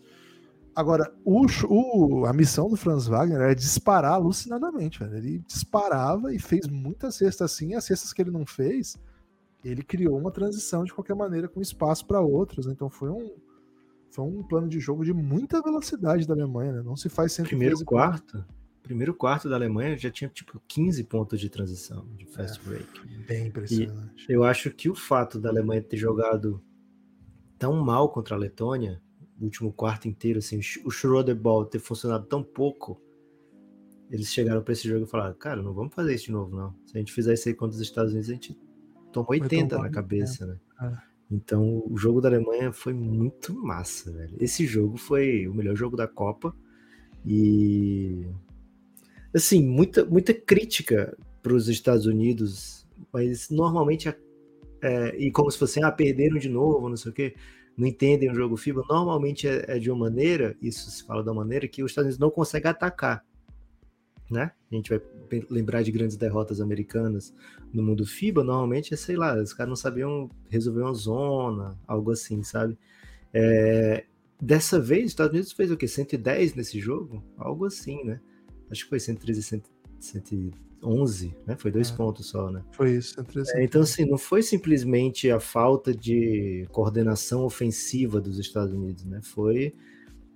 [0.75, 5.17] Agora, o, o, a missão do Franz Wagner era disparar alucinadamente, velho.
[5.17, 8.97] Ele disparava e fez muitas cestas assim, as cestas que ele não fez,
[9.65, 12.67] ele criou uma transição de qualquer maneira com espaço para outros.
[12.67, 13.35] Então foi um,
[14.11, 16.83] foi um plano de jogo de muita velocidade da Alemanha, né?
[16.83, 17.51] Não se faz sempre.
[17.51, 18.45] Primeiro quarto,
[18.83, 23.07] primeiro quarto da Alemanha já tinha tipo 15 pontos de transição, de fast é, break.
[23.27, 24.27] Bem impressionante.
[24.29, 26.63] E eu acho que o fato da Alemanha ter jogado
[27.59, 29.01] tão mal contra a Letônia
[29.45, 33.01] último quarto inteiro, assim, o Schroeder Ball ter funcionado tão pouco,
[34.11, 36.75] eles chegaram para esse jogo e falaram, cara, não vamos fazer isso de novo, não.
[36.87, 38.59] Se a gente fizer isso aí contra os Estados Unidos, a gente
[39.13, 40.57] toma 80 na cabeça, né?
[40.83, 41.11] É.
[41.31, 44.37] Então, o jogo da Alemanha foi muito massa, velho.
[44.41, 46.55] Esse jogo foi o melhor jogo da Copa
[47.25, 48.27] e
[49.35, 54.13] assim, muita, muita crítica para os Estados Unidos, mas normalmente
[54.83, 57.35] é, e como se fosse, ah, perderam de novo, não sei o quê
[57.81, 61.33] não entendem o jogo FIBA, normalmente é, é, de uma maneira, isso se fala da
[61.33, 63.25] maneira, que os Estados Unidos não conseguem atacar.
[64.31, 64.53] Né?
[64.71, 65.01] A gente vai
[65.51, 67.35] lembrar de grandes derrotas americanas
[67.73, 72.13] no mundo FIBA, normalmente é, sei lá, os caras não sabiam resolver uma zona, algo
[72.13, 72.79] assim, sabe?
[73.35, 74.05] É,
[74.41, 75.89] dessa vez, os Estados Unidos fez o quê?
[75.89, 77.25] 110 nesse jogo?
[77.37, 78.21] Algo assim, né?
[78.71, 79.43] Acho que foi 113,
[79.99, 80.71] 110.
[80.83, 81.57] 11, né?
[81.57, 81.95] Foi dois é.
[81.95, 82.63] pontos só, né?
[82.73, 83.15] Foi isso.
[83.55, 89.21] É, então, assim, não foi simplesmente a falta de coordenação ofensiva dos Estados Unidos, né?
[89.23, 89.75] Foi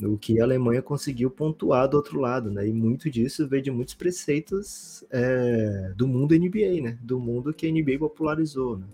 [0.03, 2.67] o que a Alemanha conseguiu pontuar do outro lado, né?
[2.67, 6.99] E muito disso veio de muitos preceitos é, do mundo NBA, né?
[7.01, 8.87] Do mundo que a NBA popularizou, né?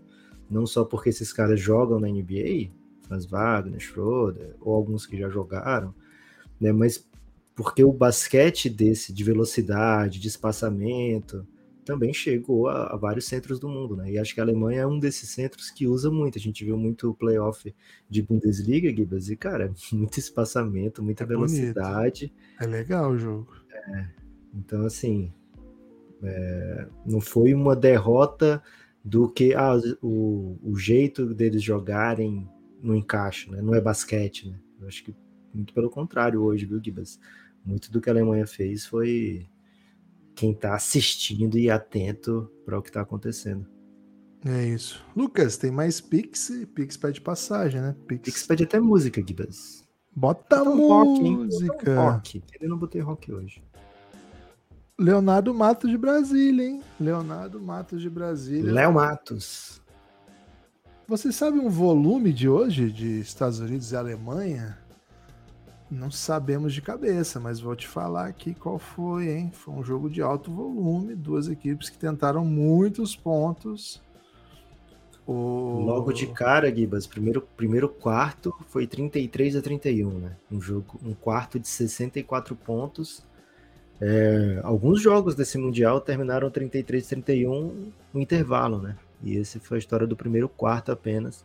[0.51, 2.70] Não só porque esses caras jogam na NBA,
[3.03, 5.94] Franz Wagner, Schroeder, ou alguns que já jogaram,
[6.61, 6.72] né?
[6.72, 7.09] Mas
[7.55, 11.46] porque o basquete desse de velocidade, de espaçamento,
[11.91, 14.12] também chegou a, a, vários centros do mundo, né?
[14.12, 16.38] E acho que a Alemanha é um desses centros que usa muito.
[16.38, 17.74] A gente viu muito o playoff
[18.09, 22.26] de Bundesliga, Gibas, e, cara, muito espaçamento, muita é velocidade.
[22.28, 22.61] Bonito.
[22.61, 23.53] É legal o jogo.
[23.74, 24.07] É.
[24.55, 25.32] Então, assim,
[26.22, 28.62] é, não foi uma derrota
[29.05, 32.49] do que ah, o, o jeito deles jogarem
[32.80, 33.61] no encaixe, né?
[33.61, 34.61] Não é basquete, né?
[34.80, 35.12] Eu acho que
[35.53, 37.18] muito pelo contrário hoje, viu, Gibas?
[37.64, 39.49] Muito do que a Alemanha fez foi
[40.41, 43.66] quem está assistindo e atento para o que está acontecendo.
[44.43, 45.05] É isso.
[45.14, 47.95] Lucas, tem mais Pix Pix pede passagem, né?
[48.09, 49.84] Pix, Pix pede até música, Gibas.
[50.16, 51.95] Bota, Bota um música.
[51.95, 52.43] Rock, um rock.
[52.59, 53.62] Eu não botei rock hoje.
[54.99, 56.82] Leonardo Matos de Brasília, hein?
[56.99, 58.72] Leonardo Matos de Brasília.
[58.72, 59.82] Léo Matos.
[61.07, 64.78] Você sabe um volume de hoje de Estados Unidos e Alemanha?
[65.91, 69.51] Não sabemos de cabeça, mas vou te falar aqui qual foi, hein?
[69.53, 74.01] Foi um jogo de alto volume, duas equipes que tentaram muitos pontos.
[75.26, 75.82] O...
[75.84, 80.36] Logo de cara, Gibas, primeiro, primeiro quarto foi 33 a 31, né?
[80.51, 83.24] Um jogo, um quarto de 64 pontos.
[84.01, 88.97] É, alguns jogos desse Mundial terminaram 33 a 31 no intervalo, né?
[89.22, 91.45] E esse foi a história do primeiro quarto apenas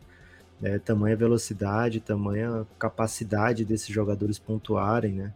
[0.60, 5.34] né, tamanha velocidade, tamanha capacidade desses jogadores pontuarem, né,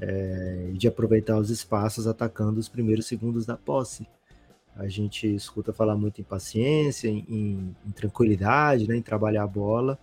[0.00, 4.06] é, de aproveitar os espaços atacando os primeiros segundos da posse.
[4.74, 9.46] A gente escuta falar muito em paciência, em, em, em tranquilidade, né, em trabalhar a
[9.46, 9.98] bola.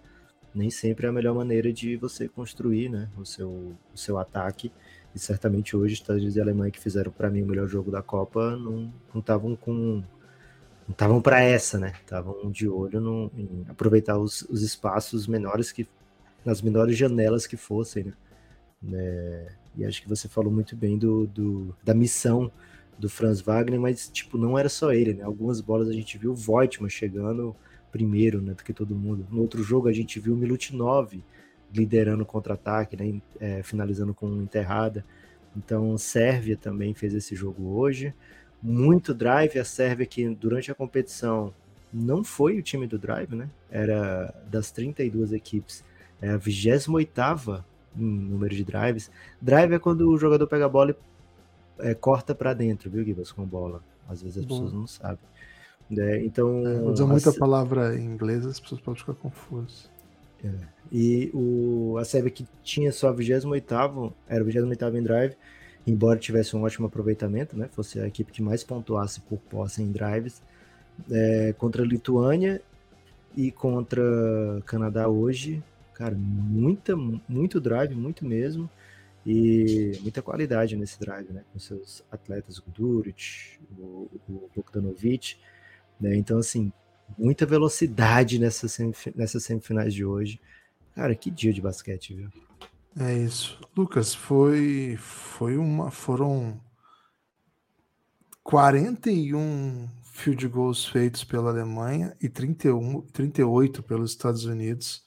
[0.53, 3.49] Nem sempre é a melhor maneira de você construir né, o, seu,
[3.93, 4.71] o seu ataque.
[5.13, 8.01] E certamente hoje, Estados Unidos e Alemanha, que fizeram para mim o melhor jogo da
[8.01, 10.03] Copa, não estavam com
[10.89, 11.93] estavam para essa, né?
[12.01, 15.87] Estavam de olho no, em aproveitar os, os, espaços menores que
[16.43, 18.13] nas menores janelas que fossem, né?
[18.81, 19.47] né?
[19.75, 22.51] E acho que você falou muito bem do, do, da missão
[22.97, 25.23] do Franz Wagner, mas tipo não era só ele, né?
[25.23, 27.55] Algumas bolas a gente viu o Voigtman chegando
[27.91, 29.27] primeiro, né, do que todo mundo.
[29.29, 31.13] No outro jogo a gente viu o Milutinov
[31.73, 35.05] liderando o contra-ataque, né, é, finalizando com enterrada.
[35.55, 38.13] Então Sérvia também fez esse jogo hoje
[38.63, 39.59] muito drive.
[39.59, 41.53] A Sérvia, que durante a competição
[41.93, 43.49] não foi o time do drive, né?
[43.69, 45.83] Era das 32 equipes,
[46.21, 47.63] é a 28
[47.95, 49.11] em número de drives.
[49.39, 53.31] Drive é quando o jogador pega a bola e é, corta para dentro, viu, Gibas,
[53.31, 53.83] com a bola.
[54.07, 54.55] Às vezes as Bom.
[54.55, 55.19] pessoas não sabem.
[55.91, 56.65] É, então.
[56.65, 57.33] É, usa muita a...
[57.33, 59.89] palavra em inglês, as pessoas podem ficar confusas.
[60.43, 60.51] É.
[60.91, 65.35] E o, a Sérvia que tinha só 28 era o 28 em drive,
[65.85, 67.67] embora tivesse um ótimo aproveitamento, né?
[67.71, 70.41] Fosse a equipe que mais pontuasse por posse em drives.
[71.11, 72.61] É, contra a Lituânia
[73.35, 74.01] e contra
[74.65, 75.63] Canadá hoje,
[75.93, 78.69] cara, muita, muito drive, muito mesmo,
[79.25, 81.43] e muita qualidade nesse drive, né?
[81.51, 85.37] Com seus atletas, o Duric, o, o Bogdanovic,
[85.99, 86.15] né?
[86.15, 86.71] Então, assim,
[87.17, 90.39] muita velocidade nessa semif nessas semifinais de hoje.
[90.93, 92.29] Cara, que dia de basquete, viu?
[92.99, 93.59] É isso.
[93.75, 95.89] Lucas, foi, foi uma.
[95.89, 96.59] Foram
[98.43, 105.03] 41 field goals feitos pela Alemanha e 31, 38 pelos Estados Unidos.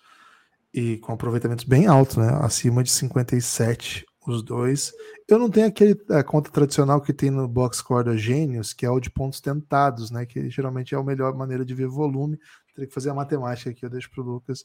[0.74, 2.28] E com aproveitamentos bem altos, né?
[2.43, 4.93] Acima de 57 os dois.
[5.28, 8.84] Eu não tenho aquele a conta tradicional que tem no box score da Gênios, que
[8.84, 10.26] é o de pontos tentados, né?
[10.26, 12.39] Que geralmente é a melhor maneira de ver volume.
[12.74, 14.64] Teria que fazer a matemática aqui, eu deixo para o Lucas.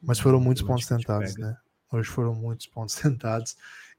[0.00, 1.56] Mas foram muitos pontos tentados, né?
[1.92, 3.56] Hoje foram muitos pontos tentados.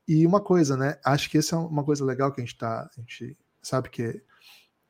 [0.08, 0.98] E uma coisa, né?
[1.06, 2.90] Acho que essa é uma coisa legal que a gente tá.
[2.98, 4.22] A gente sabe que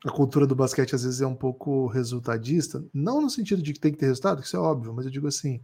[0.04, 3.80] a cultura do basquete às vezes é um pouco resultadista, não no sentido de que
[3.80, 5.62] tem que ter resultado, que isso é óbvio, mas eu digo assim: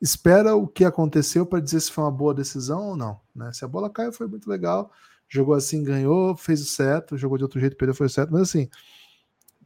[0.00, 3.20] espera o que aconteceu para dizer se foi uma boa decisão ou não.
[3.34, 3.52] Né?
[3.52, 4.92] Se a bola caiu, foi muito legal,
[5.28, 8.68] jogou assim, ganhou, fez o certo, jogou de outro jeito, perdeu, foi certo, mas assim,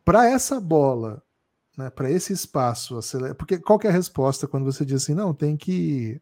[0.04, 1.22] para essa bola,
[1.76, 2.98] né, para esse espaço,
[3.36, 6.20] porque qual é a resposta quando você diz assim, não, tem que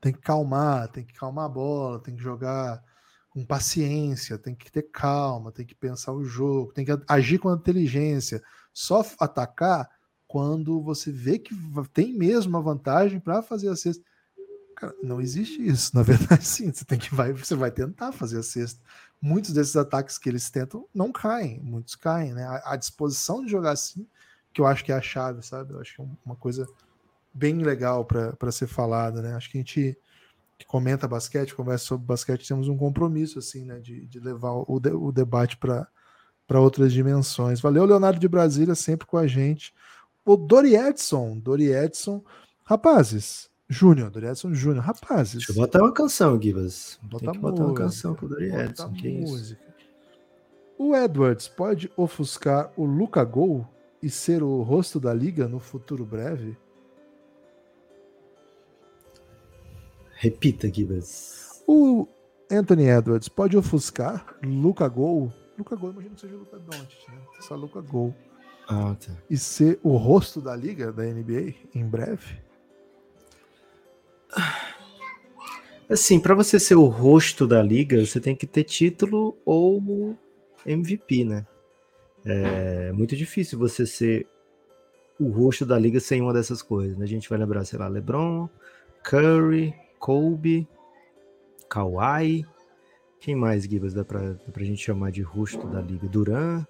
[0.00, 2.82] tem que calmar, tem que calmar a bola, tem que jogar
[3.30, 7.52] com paciência, tem que ter calma, tem que pensar o jogo, tem que agir com
[7.52, 8.42] inteligência.
[8.72, 9.88] Só atacar
[10.26, 11.54] quando você vê que
[11.92, 14.02] tem mesmo uma vantagem para fazer a cesta.
[14.76, 15.90] Cara, não existe isso.
[15.94, 18.80] Na verdade, sim, você tem que vai, você vai tentar fazer a cesta.
[19.20, 22.44] Muitos desses ataques que eles tentam não caem, muitos caem, né?
[22.44, 24.06] A, a disposição de jogar assim,
[24.52, 25.74] que eu acho que é a chave, sabe?
[25.74, 26.66] Eu acho que é uma coisa
[27.32, 29.34] bem legal para ser falada, né?
[29.34, 29.98] Acho que a gente
[30.60, 34.78] que comenta basquete, conversa sobre basquete, temos um compromisso assim, né, de, de levar o,
[34.78, 35.88] de, o debate para
[36.60, 37.62] outras dimensões.
[37.62, 39.72] Valeu, Leonardo de Brasília, sempre com a gente.
[40.22, 42.22] O Dori Edson, Dori Edson,
[42.62, 45.36] rapazes, Júnior, Dori Edson Júnior, rapazes.
[45.36, 46.98] Deixa eu botar uma canção, Givas.
[47.02, 49.62] Bota Tem botar uma canção pro Dori Edson, que música.
[49.62, 49.70] Isso?
[50.76, 53.66] O Edwards pode ofuscar o Luca Gol
[54.02, 56.56] e ser o rosto da liga no futuro breve?
[60.22, 61.64] Repita, Gibas.
[61.66, 62.06] O
[62.50, 65.32] Anthony Edwards pode ofuscar Luca Gol.
[65.56, 67.22] Luca Gol, imagino que seja Luca Doncic, né?
[67.40, 68.14] Só Luca Gol.
[68.68, 69.16] Ah, tá.
[69.30, 72.38] E ser o rosto da liga da NBA em breve?
[75.88, 80.14] Assim, para você ser o rosto da liga, você tem que ter título ou
[80.66, 81.46] MVP, né?
[82.26, 84.28] É muito difícil você ser
[85.18, 86.98] o rosto da liga sem uma dessas coisas.
[86.98, 87.04] Né?
[87.04, 88.50] A gente vai lembrar, sei lá, LeBron,
[89.02, 90.66] Curry, Kobe,
[91.68, 92.44] Kawhi.
[93.20, 96.08] Quem mais, Gibas, dá pra, dá pra gente chamar de rosto da liga?
[96.08, 96.66] Duran.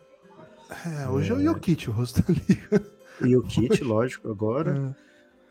[0.84, 2.92] É, hoje é, é o Jokic, o rosto da liga.
[3.22, 4.96] Jokic, lógico, agora.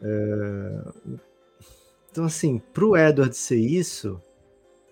[0.02, 0.06] É.
[0.08, 1.10] É...
[2.12, 4.22] Então, assim, pro Edward ser isso,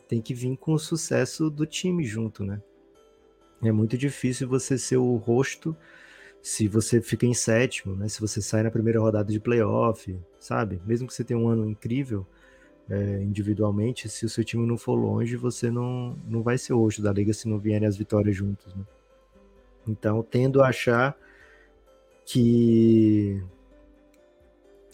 [0.08, 2.62] tem que vir com o sucesso do time junto, né?
[3.62, 5.76] É muito difícil você ser o rosto
[6.42, 8.08] se você fica em sétimo, né?
[8.08, 10.82] Se você sai na primeira rodada de playoff, sabe?
[10.86, 12.26] Mesmo que você tenha um ano incrível
[12.90, 17.02] é, individualmente, se o seu time não for longe, você não, não vai ser rosto
[17.02, 18.84] da liga se não vierem as vitórias juntos, né?
[19.88, 21.18] Então, tendo a achar
[22.26, 23.42] que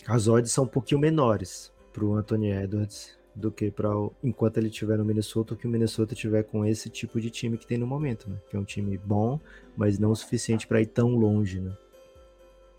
[0.05, 3.89] as odds são um pouquinho menores para o Anthony Edwards do que para
[4.23, 7.65] enquanto ele estiver no Minnesota, que o Minnesota tiver com esse tipo de time que
[7.65, 8.37] tem no momento, né?
[8.49, 9.39] Que é um time bom,
[9.75, 11.75] mas não o suficiente para ir tão longe, né?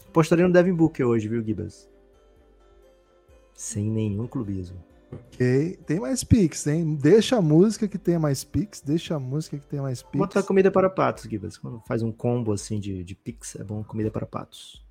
[0.07, 1.91] Apostaria no Devin Booker hoje, viu, Gibas?
[3.53, 4.77] Sem nenhum clubismo.
[5.15, 5.79] Ok.
[5.87, 6.95] Tem mais picks, hein?
[6.97, 10.19] Deixa a música que tenha mais picks, deixa a música que tenha mais picks.
[10.19, 11.57] Botar comida para patos, Gibas.
[11.57, 14.85] Quando faz um combo assim de, de picks, é bom comida para patos.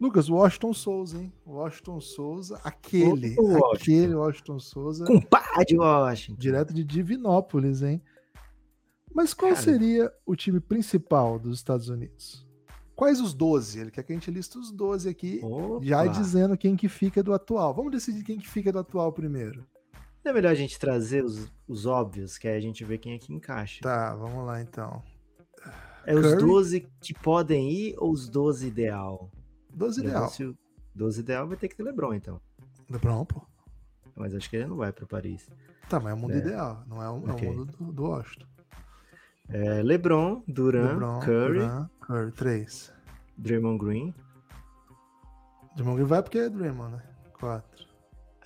[0.00, 1.32] Lucas, Washington Souza, hein?
[1.46, 3.72] Washington Souza, aquele, Washington.
[3.72, 5.04] aquele Washington Souza.
[5.04, 6.38] Compadre Washington.
[6.38, 8.02] Direto de Divinópolis, hein?
[9.14, 9.62] Mas qual Cara.
[9.62, 12.43] seria o time principal dos Estados Unidos?
[12.94, 13.80] Quais os 12?
[13.80, 15.84] Ele quer que a gente liste os 12 aqui, Opa.
[15.84, 17.74] já dizendo quem que fica do atual.
[17.74, 19.66] Vamos decidir quem que fica do atual primeiro.
[20.24, 23.14] Não é melhor a gente trazer os, os óbvios, que aí a gente vê quem
[23.14, 23.82] é que encaixa.
[23.82, 25.02] Tá, vamos lá então.
[26.06, 26.26] É Curry?
[26.26, 29.30] os 12 que podem ir ou os 12 ideal?
[29.72, 30.32] 12 ideal.
[30.94, 32.40] 12 ideal vai ter que ter LeBron, então.
[32.88, 33.42] LeBron, pô.
[34.14, 35.48] Mas acho que ele não vai para Paris.
[35.88, 36.38] Tá, mas é o mundo é.
[36.38, 37.48] ideal, não é o, okay.
[37.48, 38.46] é o mundo do, do Washington.
[39.54, 41.58] É, LeBron, Duran, LeBron, Curry.
[41.60, 42.92] Duran, Curry, 3.
[43.38, 44.14] Draymond Green.
[45.76, 47.02] Draymond Green vai porque é Draymond, né?
[47.38, 47.86] 4.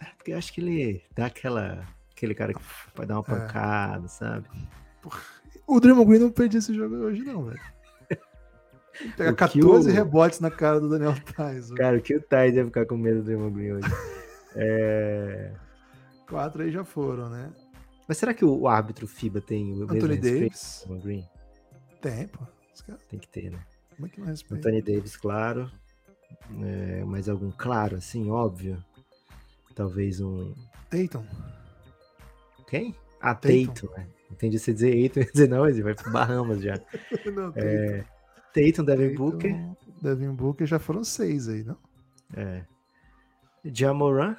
[0.03, 1.83] É, porque eu acho que ele dá aquela.
[2.13, 2.61] Aquele cara que
[2.95, 3.31] vai dar uma é.
[3.41, 4.09] pancada, é.
[4.09, 4.49] sabe?
[5.67, 7.61] O Draymond Green não perdia esse jogo hoje, não, velho.
[9.17, 9.95] Pega 14 o...
[9.95, 11.71] rebotes na cara do Daniel Tais.
[11.73, 13.89] Cara, o que o Tais ia ficar com medo do Draymond Green hoje?
[14.57, 15.53] é...
[16.29, 17.51] Quatro aí já foram, né?
[18.09, 20.87] Mas será que o árbitro FIBA tem o Anthony Davis?
[21.03, 21.29] Green?
[22.01, 22.47] Tem, pô.
[23.07, 23.63] Tem que ter, né?
[23.95, 24.57] Como é que não respeita?
[24.69, 25.71] Anthony Davis, claro.
[26.65, 28.83] É, mais algum claro, assim, óbvio.
[29.75, 30.55] Talvez um.
[30.89, 31.25] Tatum.
[32.67, 32.95] Quem?
[33.21, 34.09] Ah, Tatum, né?
[34.31, 36.81] Entendi você dizer Tatum, dizer não, ele vai pro Bahamas já.
[37.35, 38.05] não, é,
[38.55, 39.55] Tatum, Devin Booker.
[40.01, 41.77] Devin Booker já foram seis aí, não?
[42.35, 42.65] É.
[43.65, 44.37] Jamoran?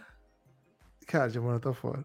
[1.05, 2.03] Cara, Jamoran tá fora.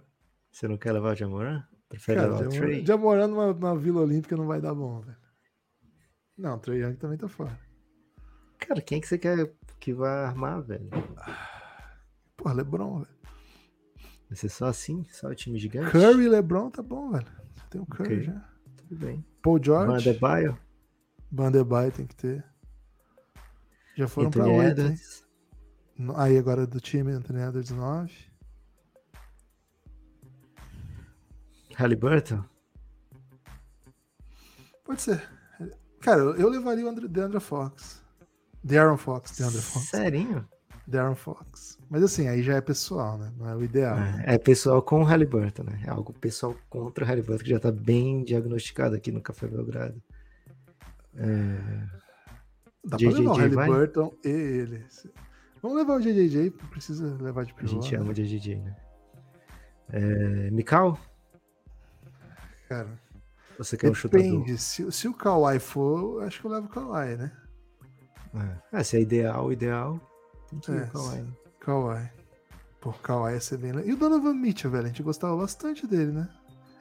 [0.55, 1.65] Você não quer levar o Jamoran?
[1.89, 2.87] Prefere Cara, levar o Trey?
[2.87, 5.17] Jamoran numa, numa Vila Olímpica não vai dar bom, velho.
[6.39, 7.59] Não, o Trey Young também tá fora.
[8.61, 10.89] Cara, quem que você quer que vai armar, velho?
[12.37, 13.17] Pô, LeBron, velho.
[14.29, 15.05] Vai ser só assim?
[15.11, 15.91] Só o time gigante?
[15.91, 17.27] Curry e LeBron tá bom, velho.
[17.57, 18.23] Você tem o Curry okay.
[18.23, 18.49] já.
[18.77, 19.27] Tudo bem.
[19.43, 20.05] Paul George.
[20.05, 20.57] Vanderbilt?
[21.33, 22.45] Vanderbilt tem que ter.
[23.97, 26.15] Já foram Anthony pra 8, hein?
[26.15, 28.34] Aí agora do time, Anthony Edwards 9.
[31.77, 32.45] Halliburton?
[34.85, 35.23] Pode ser.
[36.01, 38.03] Cara, eu levaria o André, Deandre Fox.
[38.63, 39.87] Darren Fox, Deandre Fox.
[39.87, 40.49] Serinho?
[40.87, 41.79] Darren Fox.
[41.89, 43.33] Mas assim, aí já é pessoal, né?
[43.39, 43.97] Não é o ideal.
[43.97, 45.81] É, é pessoal com o Halliburton, né?
[45.87, 50.03] É algo pessoal contra o Halliburton, que já tá bem diagnosticado aqui no Café Belgrado.
[51.17, 51.59] É...
[52.85, 54.33] Dá JJJ pra levar o Halliburton vai?
[54.33, 54.87] e ele.
[55.63, 57.65] Vamos levar o JJJ, precisa levar de pior.
[57.65, 58.77] A gente ama o JJJ, né?
[59.89, 60.51] É...
[60.51, 60.99] Mikal?
[62.69, 62.89] Cara,
[63.59, 63.91] você quer Depende.
[63.91, 64.59] um chutador?
[64.59, 67.33] Se, se o Kawhi for, acho que eu levo o Kawhi, né?
[68.73, 70.01] É, se é ideal, ideal,
[70.51, 71.25] tem que ir é, o Kawhi.
[71.61, 72.11] Kawhi.
[72.81, 76.13] Pô, Kawhi ia ser bem E o Donovan Mitchell, velho, a gente gostava bastante dele,
[76.13, 76.29] né?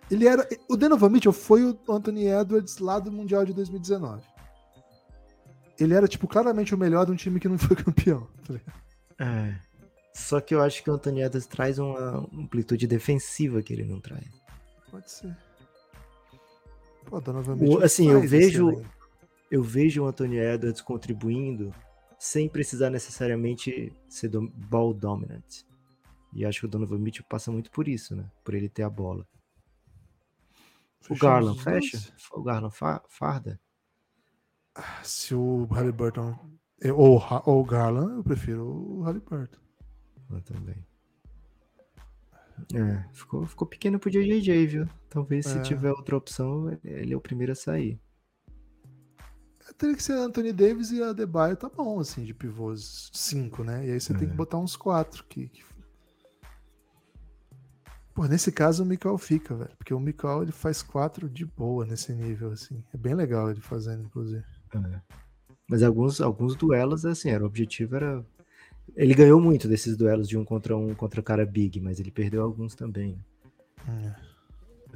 [0.10, 0.48] Ele era.
[0.70, 4.22] O Donovan Mitchell foi o Anthony Edwards lá do Mundial de 2019.
[5.80, 8.28] Ele era, tipo, claramente o melhor de um time que não foi campeão.
[8.46, 8.56] Tá
[9.24, 9.56] é.
[10.14, 14.00] Só que eu acho que o Anthony Edwards traz uma amplitude defensiva que ele não
[14.00, 14.28] traz.
[14.92, 15.36] Pode ser.
[17.06, 18.84] Pô, Donovan Mitchell assim, eu vejo,
[19.52, 21.74] eu vejo o Anthony Edwards contribuindo
[22.18, 25.64] sem precisar necessariamente ser do, ball dominant.
[26.34, 28.30] E acho que o Donovan Mitchell passa muito por isso, né?
[28.44, 29.28] Por ele ter a bola.
[31.10, 32.00] O Garland fecha?
[32.32, 32.74] O Garland
[33.10, 33.60] farda?
[34.74, 36.36] Ah, se o Halliburton
[36.92, 39.60] ou, ou o Garland, eu prefiro o Halliburton.
[40.32, 40.76] Eu também.
[42.74, 44.90] É, ficou, ficou pequeno pro JJJ, viu?
[45.10, 45.62] Talvez se é.
[45.62, 48.00] tiver outra opção, ele é o primeiro a sair.
[49.78, 53.88] Teria que ser Anthony Davis e a Adebayo tá bom, assim, de pivôs 5, né?
[53.88, 54.18] E aí você é.
[54.18, 54.38] tem que é.
[54.38, 55.64] botar uns 4 que, que...
[58.14, 59.76] Pô, nesse caso o Mikael fica, velho.
[59.78, 62.84] Porque o Mikael ele faz 4 de boa nesse nível, assim.
[62.94, 64.44] É bem legal ele fazendo, inclusive.
[64.76, 65.02] É.
[65.68, 68.24] Mas alguns, alguns duelos, assim, era, o objetivo era
[68.96, 72.12] ele ganhou muito desses duelos de um contra um contra o cara big, mas ele
[72.12, 73.18] perdeu alguns também.
[73.88, 74.34] É.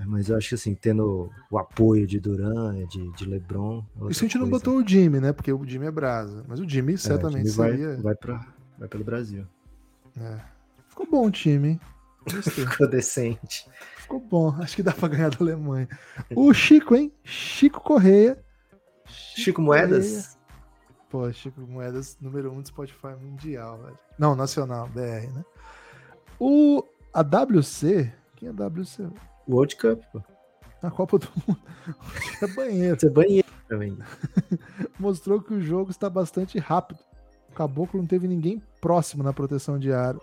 [0.06, 3.84] Mas eu acho que assim, tendo o apoio de Duran, de, de LeBron.
[4.10, 5.34] Isso a gente não botou o Jimmy, né?
[5.34, 6.46] Porque o Jimmy é brasa.
[6.48, 7.88] Mas o Jimmy certamente é, o Jimmy seria.
[7.94, 9.48] Vai, vai, pra, vai pelo Brasil.
[10.20, 10.40] É.
[10.88, 11.82] Ficou bom o time, hein?
[12.44, 13.68] Ficou decente.
[13.98, 14.56] Ficou bom.
[14.60, 15.88] Acho que dá pra ganhar da Alemanha.
[16.36, 17.12] O Chico, hein?
[17.24, 18.38] Chico Correia.
[19.06, 20.37] Chico, Chico Moedas.
[21.10, 24.00] Pô, Chico Moedas, número um do Spotify mundial, velho.
[24.20, 25.46] Não, nacional, BR, né?
[26.40, 26.84] O,
[27.14, 29.08] a WC, quem é a WC?
[29.48, 30.22] World Cup, pô.
[30.82, 31.60] A Copa do Mundo.
[32.44, 33.00] é banheiro.
[33.00, 33.98] Você é banheiro também.
[35.00, 37.00] Mostrou que o jogo está bastante rápido.
[37.50, 40.22] O Caboclo não teve ninguém próximo na proteção de aro.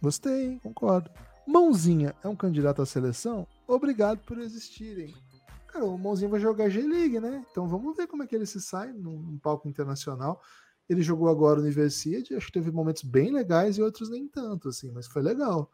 [0.00, 0.60] Gostei, hein?
[0.62, 1.10] Concordo.
[1.46, 3.46] Mãozinha é um candidato à seleção?
[3.66, 5.14] Obrigado por existirem.
[5.74, 7.44] Cara, o Mãozinho vai jogar G-League, né?
[7.50, 10.40] Então vamos ver como é que ele se sai num, num palco internacional.
[10.88, 14.92] Ele jogou agora Universidade, acho que teve momentos bem legais e outros nem tanto, assim,
[14.92, 15.68] mas foi legal.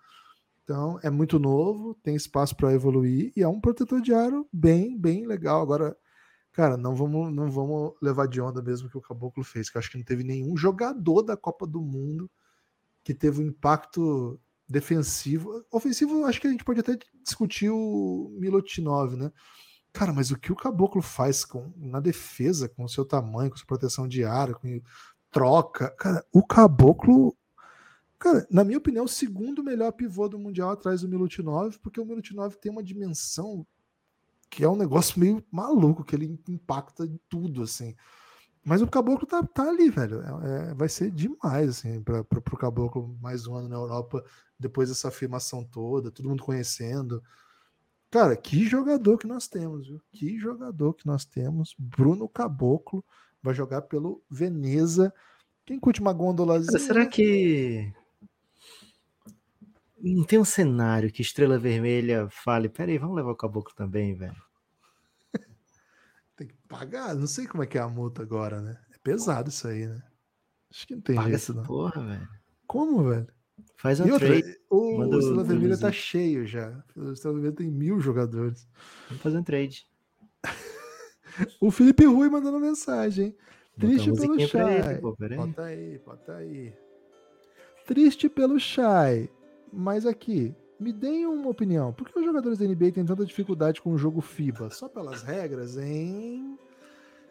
[0.65, 4.97] Então é muito novo, tem espaço para evoluir e é um protetor de aro bem,
[4.99, 5.61] bem legal.
[5.61, 5.95] Agora,
[6.51, 9.91] cara, não vamos, não vamos levar de onda mesmo que o Caboclo fez, que acho
[9.91, 12.31] que não teve nenhum jogador da Copa do Mundo
[13.05, 15.63] que teve um impacto defensivo.
[15.71, 19.31] Ofensivo, acho que a gente pode até discutir o Milutinov, né?
[19.93, 23.57] Cara, mas o que o caboclo faz com, na defesa, com o seu tamanho, com
[23.57, 24.81] sua proteção de área, com
[25.31, 25.91] troca.
[25.91, 27.37] Cara, o caboclo.
[28.19, 32.05] Cara, na minha opinião, o segundo melhor pivô do Mundial atrás do Milutinov, porque o
[32.05, 33.67] Milutinov tem uma dimensão
[34.51, 37.95] que é um negócio meio maluco, que ele impacta em tudo, assim.
[38.65, 40.21] Mas o Caboclo tá, tá ali, velho.
[40.21, 44.23] É, é, vai ser demais, assim, para o Caboclo mais um ano na Europa,
[44.59, 47.23] depois dessa afirmação toda, todo mundo conhecendo.
[48.11, 50.01] Cara, que jogador que nós temos, viu?
[50.13, 51.75] Que jogador que nós temos.
[51.79, 53.05] Bruno Caboclo
[53.43, 55.15] vai jogar pelo Veneza.
[55.65, 56.79] Quem curte uma gondolazinha?
[56.79, 57.93] Será que
[60.03, 64.43] não tem um cenário que Estrela Vermelha fale, peraí, vamos levar o Caboclo também, velho?
[66.37, 68.81] tem que pagar, não sei como é que é a multa agora, né?
[68.95, 70.03] É pesado isso aí, né?
[70.71, 71.65] Acho que não tem Paga jeito, não.
[71.65, 72.29] Porra, velho.
[72.67, 73.29] Como, velho?
[73.81, 74.59] Faz um e outra, trade.
[74.69, 76.85] O, o Estrela Vermelha tá cheio já.
[76.95, 78.69] O Estrela Vermelha tem mil jogadores.
[79.09, 79.87] Vamos fazer um trade.
[81.59, 83.37] o Felipe Rui mandando mensagem, hein?
[83.79, 84.99] Triste pelo Shai.
[85.01, 85.25] bota
[85.65, 86.75] aí, bota aí.
[87.87, 89.31] Triste pelo Shai.
[89.73, 91.91] Mas aqui, me deem uma opinião.
[91.91, 94.69] Por que os jogadores da NBA têm tanta dificuldade com o jogo FIBA?
[94.69, 96.59] Só pelas regras, hein?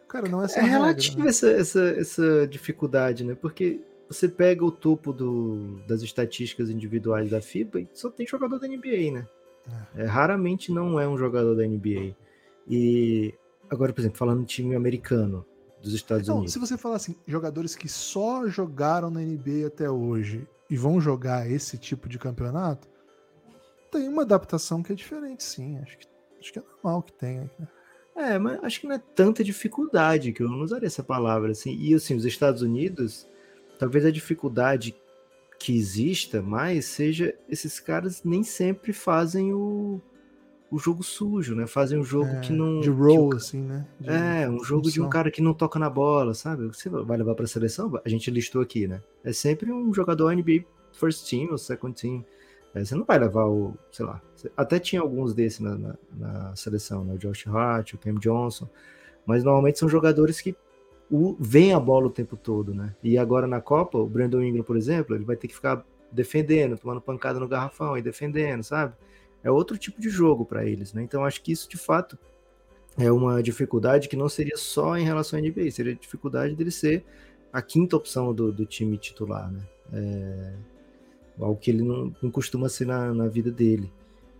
[0.08, 1.28] Cara, não é essa É relativa né?
[1.28, 3.36] essa, essa, essa dificuldade, né?
[3.36, 3.80] Porque
[4.10, 8.66] você pega o topo do, das estatísticas individuais da FIBA e só tem jogador da
[8.66, 9.28] NBA, né?
[9.94, 10.02] É.
[10.02, 12.16] É, raramente não é um jogador da NBA.
[12.68, 13.32] E
[13.70, 15.46] agora, por exemplo, falando do time americano
[15.80, 16.52] dos Estados então, Unidos.
[16.52, 21.48] Se você falar assim, jogadores que só jogaram na NBA até hoje e vão jogar
[21.48, 22.88] esse tipo de campeonato,
[23.92, 25.78] tem uma adaptação que é diferente, sim.
[25.78, 26.06] Acho que,
[26.40, 27.48] acho que é normal que tenha.
[27.56, 27.68] Né?
[28.16, 31.76] É, mas acho que não é tanta dificuldade, que eu não usaria essa palavra assim.
[31.76, 33.29] E assim, os Estados Unidos
[33.80, 34.94] talvez a dificuldade
[35.58, 39.98] que exista mais seja esses caras nem sempre fazem o,
[40.70, 41.66] o jogo sujo, né?
[41.66, 42.80] Fazem um jogo é, que não.
[42.80, 43.86] De roll, assim, né?
[43.98, 44.92] De é, um jogo função.
[44.92, 46.66] de um cara que não toca na bola, sabe?
[46.66, 47.90] Você vai levar para a seleção?
[48.04, 49.02] A gente listou aqui, né?
[49.24, 52.22] É sempre um jogador NBA first team ou second team.
[52.74, 54.20] É, você não vai levar o, sei lá,
[54.54, 57.14] até tinha alguns desses na, na, na seleção, né?
[57.14, 58.68] O Josh Hart, o Cam Johnson,
[59.24, 60.54] mas normalmente são jogadores que
[61.10, 62.94] o, vem a bola o tempo todo, né?
[63.02, 66.78] E agora na Copa, o Brandon Ingram, por exemplo, ele vai ter que ficar defendendo,
[66.78, 68.94] tomando pancada no garrafão e defendendo, sabe?
[69.42, 71.02] É outro tipo de jogo para eles, né?
[71.02, 72.18] Então acho que isso de fato
[72.98, 76.70] é uma dificuldade que não seria só em relação à NBA, seria a dificuldade dele
[76.70, 77.04] ser
[77.52, 79.62] a quinta opção do, do time titular, né?
[79.92, 80.54] É,
[81.40, 83.90] algo que ele não, não costuma ser na, na vida dele.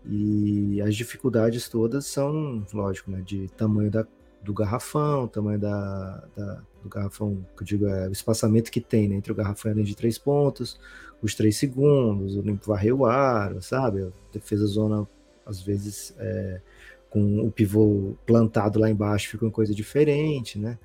[0.04, 4.06] E as dificuldades todas são, lógico, né, de tamanho da,
[4.42, 9.08] do garrafão, tamanho da, da, do garrafão, que eu digo, é o espaçamento que tem
[9.08, 10.80] né, entre o garrafão e a linha de três pontos,
[11.22, 14.04] os três segundos, o limpo varrer o ar, sabe?
[14.04, 15.06] A defesa zona,
[15.44, 16.60] às vezes, é,
[17.10, 20.78] com o pivô plantado lá embaixo fica uma coisa diferente, né?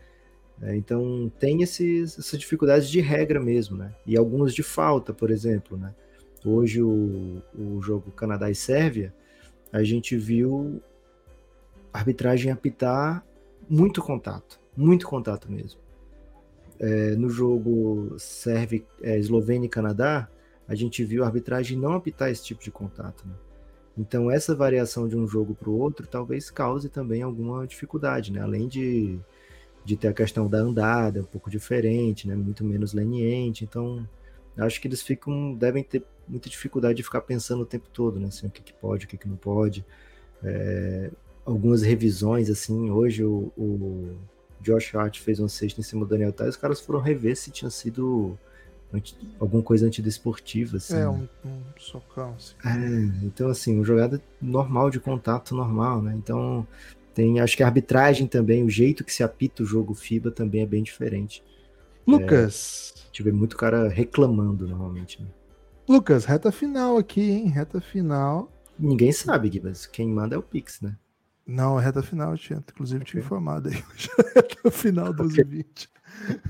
[0.62, 3.93] É, então tem esses, essas dificuldades de regra mesmo, né?
[4.06, 5.93] E algumas de falta, por exemplo, né?
[6.43, 9.14] Hoje o, o jogo Canadá e Sérvia,
[9.72, 10.82] a gente viu
[11.93, 13.26] a arbitragem apitar
[13.70, 15.80] muito contato, muito contato mesmo.
[16.80, 20.30] É, no jogo Sérvia, é, Eslovênia e Canadá,
[20.68, 23.26] a gente viu a arbitragem não apitar esse tipo de contato.
[23.28, 23.34] Né?
[23.97, 28.41] Então essa variação de um jogo para o outro talvez cause também alguma dificuldade, né?
[28.41, 29.18] Além de,
[29.86, 32.36] de ter a questão da andada um pouco diferente, né?
[32.36, 33.63] Muito menos leniente.
[33.63, 34.07] Então
[34.57, 38.28] acho que eles ficam devem ter muita dificuldade de ficar pensando o tempo todo, né?
[38.28, 39.86] Assim, o que, que pode, o que, que não pode.
[40.43, 41.09] É,
[41.46, 44.18] algumas revisões, assim, hoje o, o
[44.62, 47.52] Josh Hart fez um sexto em cima do Daniel Tais, os caras foram rever se
[47.52, 48.38] tinha sido
[48.91, 50.98] anti, alguma coisa antidesportiva, assim.
[50.98, 52.56] É, um, um socão, assim.
[52.66, 56.16] É, então, assim, uma jogada normal de contato normal, né?
[56.18, 56.68] Então,
[57.14, 60.62] tem, acho que a arbitragem também, o jeito que se apita o jogo FIBA também
[60.62, 61.43] é bem diferente.
[62.08, 62.93] Lucas.
[62.98, 65.28] É, tive muito cara reclamando normalmente, né?
[65.88, 67.48] Lucas, reta final aqui, hein?
[67.48, 68.52] Reta final.
[68.78, 69.86] Ninguém sabe, Gibas.
[69.86, 70.98] Quem manda é o Pix, né?
[71.46, 73.12] Não, reta final, tinha, inclusive okay.
[73.12, 73.76] tinha informado aí.
[74.36, 75.89] reta final 2020.
[76.24, 76.41] Okay.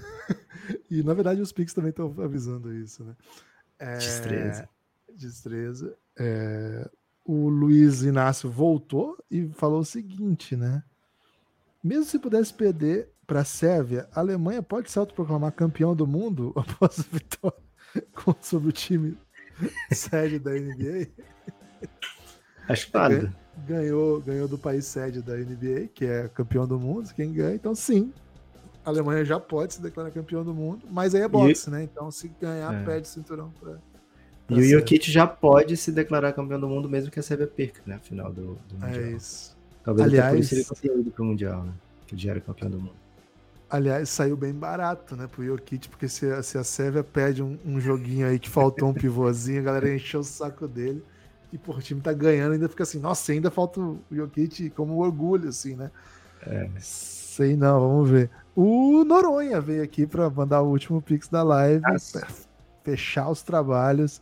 [0.89, 3.15] e na verdade os Pix também estão avisando isso, né?
[3.77, 4.69] É, destreza.
[5.13, 5.97] Destreza.
[6.17, 6.89] É,
[7.25, 10.83] o Luiz Inácio voltou e falou o seguinte, né?
[11.83, 16.53] Mesmo se pudesse perder para a Sérvia, a Alemanha pode se autoproclamar campeão do mundo
[16.57, 17.65] após a vitória
[18.41, 19.17] sobre o time
[19.91, 21.07] sede da NBA.
[22.67, 23.35] Acho válido.
[23.67, 27.55] Ganhou, ganhou do país sede da NBA, que é campeão do mundo, quem ganha.
[27.55, 28.11] Então, sim,
[28.83, 31.71] a Alemanha já pode se declarar campeão do mundo, mas aí é boxe, e...
[31.71, 31.83] né?
[31.83, 32.83] Então, se ganhar, é.
[32.83, 33.79] perde o cinturão para.
[34.47, 37.81] E o Jokic já pode se declarar campeão do mundo, mesmo que a Sérvia perca,
[37.85, 37.99] né?
[38.03, 39.05] Final do, do é Mundial.
[39.05, 39.57] É isso.
[39.83, 41.73] Talvez Aliás, até por isso ele o Mundial, né?
[42.05, 43.05] Que já era campeão do mundo.
[43.67, 47.79] Aliás, saiu bem barato, né, pro Jokic, porque se, se a Sérvia pede um, um,
[47.79, 51.03] joguinho aí que faltou um pivôzinho, a galera encheu o saco dele.
[51.51, 54.97] E, pô, o time tá ganhando, ainda fica assim, nossa, ainda falta o Jokic como
[54.97, 55.91] orgulho, assim, né?
[56.45, 56.69] É.
[56.79, 58.29] Sei não, vamos ver.
[58.55, 61.83] O Noronha veio aqui para mandar o último pix da live,
[62.83, 64.21] fechar os trabalhos.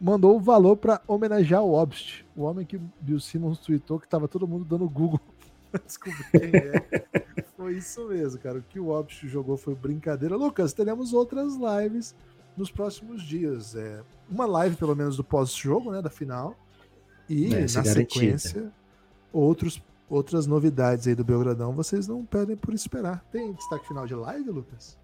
[0.00, 4.26] Mandou o valor para homenagear o Obst, o homem que Bill Simmons tweetou que tava
[4.26, 5.20] todo mundo dando Google
[5.70, 7.42] pra descobrir quem é.
[7.56, 8.58] Foi isso mesmo, cara.
[8.58, 10.36] O que o Obst jogou foi brincadeira.
[10.36, 12.14] Lucas, teremos outras lives
[12.56, 13.74] nos próximos dias.
[13.74, 16.00] É, uma live, pelo menos, do pós-jogo, né?
[16.00, 16.56] Da final.
[17.28, 18.72] E é, na sequência,
[19.32, 21.72] outros, outras novidades aí do Belgradão.
[21.72, 23.24] Vocês não perdem por esperar.
[23.30, 24.98] Tem destaque final de live, Lucas?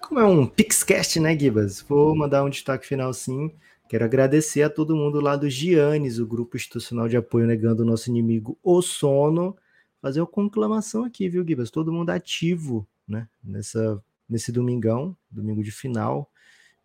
[0.00, 1.82] Como é um Pixcast, né, Gibas?
[1.82, 3.52] Vou mandar um destaque final sim.
[3.88, 7.86] Quero agradecer a todo mundo lá do Giannis, o grupo institucional de apoio negando o
[7.86, 9.56] nosso inimigo, o sono
[10.00, 11.70] fazer uma conclamação aqui, viu, Gibas?
[11.70, 13.28] Todo mundo ativo, né?
[13.42, 16.30] Nessa, nesse domingão, domingo de final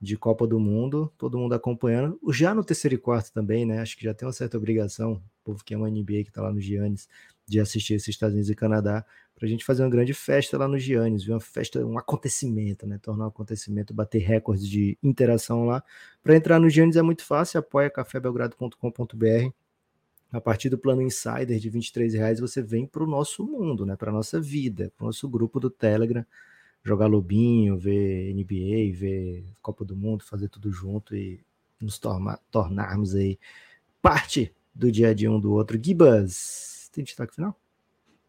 [0.03, 2.19] de Copa do Mundo, todo mundo acompanhando.
[2.29, 3.79] Já no terceiro e quarto também, né?
[3.79, 6.41] Acho que já tem uma certa obrigação, o povo que é uma NBA que tá
[6.41, 7.07] lá no Giannis,
[7.47, 10.67] de assistir esses Estados Unidos e Canadá, para a gente fazer uma grande festa lá
[10.67, 11.25] no Giannis?
[11.27, 12.99] Uma festa, um acontecimento, né?
[13.01, 15.81] Tornar um acontecimento, bater recordes de interação lá.
[16.21, 19.53] Para entrar no Giannis é muito fácil, apoia cafébelgrado.com.br
[20.33, 23.95] a partir do plano Insider de 23 reais, você vem para o nosso mundo, né?
[23.95, 26.25] para a nossa vida, para o nosso grupo do Telegram,
[26.83, 31.39] jogar lobinho, ver NBA, ver Copa do Mundo, fazer tudo junto e
[31.79, 33.39] nos torna, tornarmos aí
[34.01, 35.79] parte do dia a dia um do outro.
[35.81, 37.57] Gibas, tem destaque final?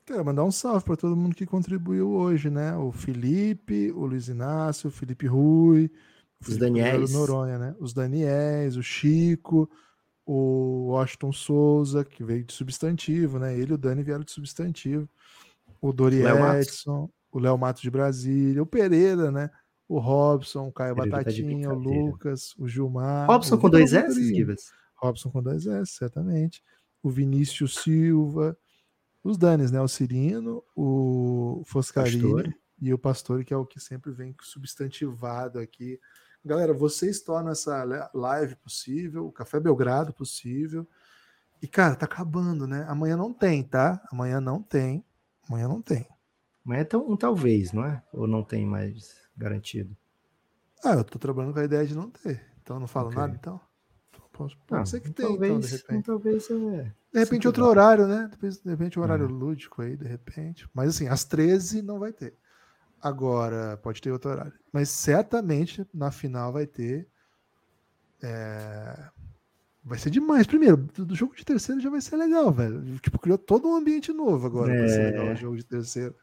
[0.06, 2.76] Quero mandar um salve para todo mundo que contribuiu hoje, né?
[2.76, 5.90] O Felipe, o Luiz Inácio, o Felipe Rui,
[6.46, 7.74] o os Daniels, Noronha, né?
[7.80, 9.68] Os Daniels, o Chico,
[10.26, 13.58] o Washington Souza, que veio de substantivo, né?
[13.58, 15.08] Ele e o Dani vieram de substantivo.
[15.80, 17.08] O Dori Edson.
[17.34, 19.50] O Léo Matos de Brasília, o Pereira, né?
[19.88, 23.26] O Robson, o Caio Pereira tá Batatinha, tá o Lucas, o Gilmar.
[23.26, 24.56] Robson o com dois S,
[24.96, 26.62] Robson com dois S, certamente.
[27.02, 28.56] O Vinícius Silva,
[29.22, 29.80] os Danes, né?
[29.80, 35.98] O Cirino, o Foscarini e o Pastor, que é o que sempre vem substantivado aqui
[36.46, 40.86] Galera, vocês tornam essa live possível, o Café Belgrado possível.
[41.62, 42.84] E, cara, tá acabando, né?
[42.86, 44.02] Amanhã não tem, tá?
[44.12, 45.02] Amanhã não tem.
[45.48, 46.06] Amanhã não tem.
[46.64, 48.02] Amanhã é um talvez, não é?
[48.12, 49.94] Ou não tem mais garantido?
[50.82, 52.42] Ah, eu tô trabalhando com a ideia de não ter.
[52.62, 53.18] Então não falo okay.
[53.18, 53.60] nada, então.
[54.32, 56.06] Pode, pode ah, ser que tenha, então, de repente.
[56.06, 56.92] Talvez é.
[57.12, 58.28] De repente outro horário, né?
[58.40, 59.32] De repente um horário uhum.
[59.32, 60.68] lúdico aí, de repente.
[60.74, 62.34] Mas assim, às 13 não vai ter.
[63.00, 64.52] Agora, pode ter outro horário.
[64.72, 67.06] Mas certamente na final vai ter.
[68.20, 69.08] É...
[69.84, 70.46] vai ser demais.
[70.46, 72.82] Primeiro, do jogo de terceiro já vai ser legal, velho.
[72.98, 74.78] Tipo, criou todo um ambiente novo agora é.
[74.78, 76.14] pra ser legal o jogo de terceiro.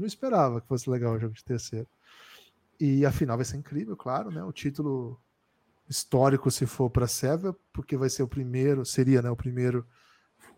[0.00, 1.86] Não esperava que fosse legal o jogo de terceiro.
[2.80, 4.42] E a final vai ser incrível, claro, né?
[4.42, 5.20] O título
[5.88, 9.84] histórico se for para Sérvia, porque vai ser o primeiro, seria, né, o primeiro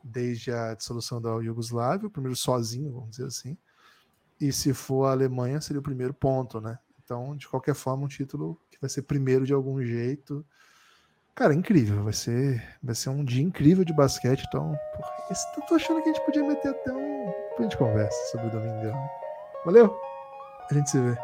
[0.05, 3.57] desde a dissolução da Iugoslávia, o primeiro sozinho, vamos dizer assim.
[4.41, 6.79] E se for a Alemanha, seria o primeiro ponto, né?
[7.03, 10.45] Então, de qualquer forma, um título que vai ser primeiro de algum jeito.
[11.35, 12.03] Cara, incrível.
[12.03, 14.45] Vai ser, vai ser um dia incrível de basquete.
[14.49, 15.11] Então, porra,
[15.57, 17.33] eu tô achando que a gente podia meter até um.
[17.59, 19.22] A gente conversa sobre o Domingão.
[19.65, 19.95] Valeu!
[20.69, 21.17] A gente se vê.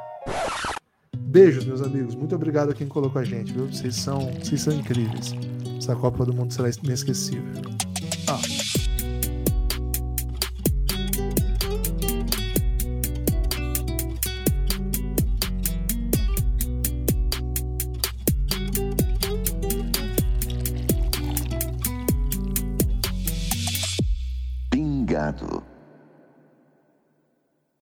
[1.16, 2.14] Beijos, meus amigos.
[2.14, 3.66] Muito obrigado a quem colocou a gente, viu?
[3.66, 5.34] Vocês são, vocês são incríveis.
[5.76, 7.42] Essa Copa do Mundo será inesquecível.
[8.28, 8.77] Ah.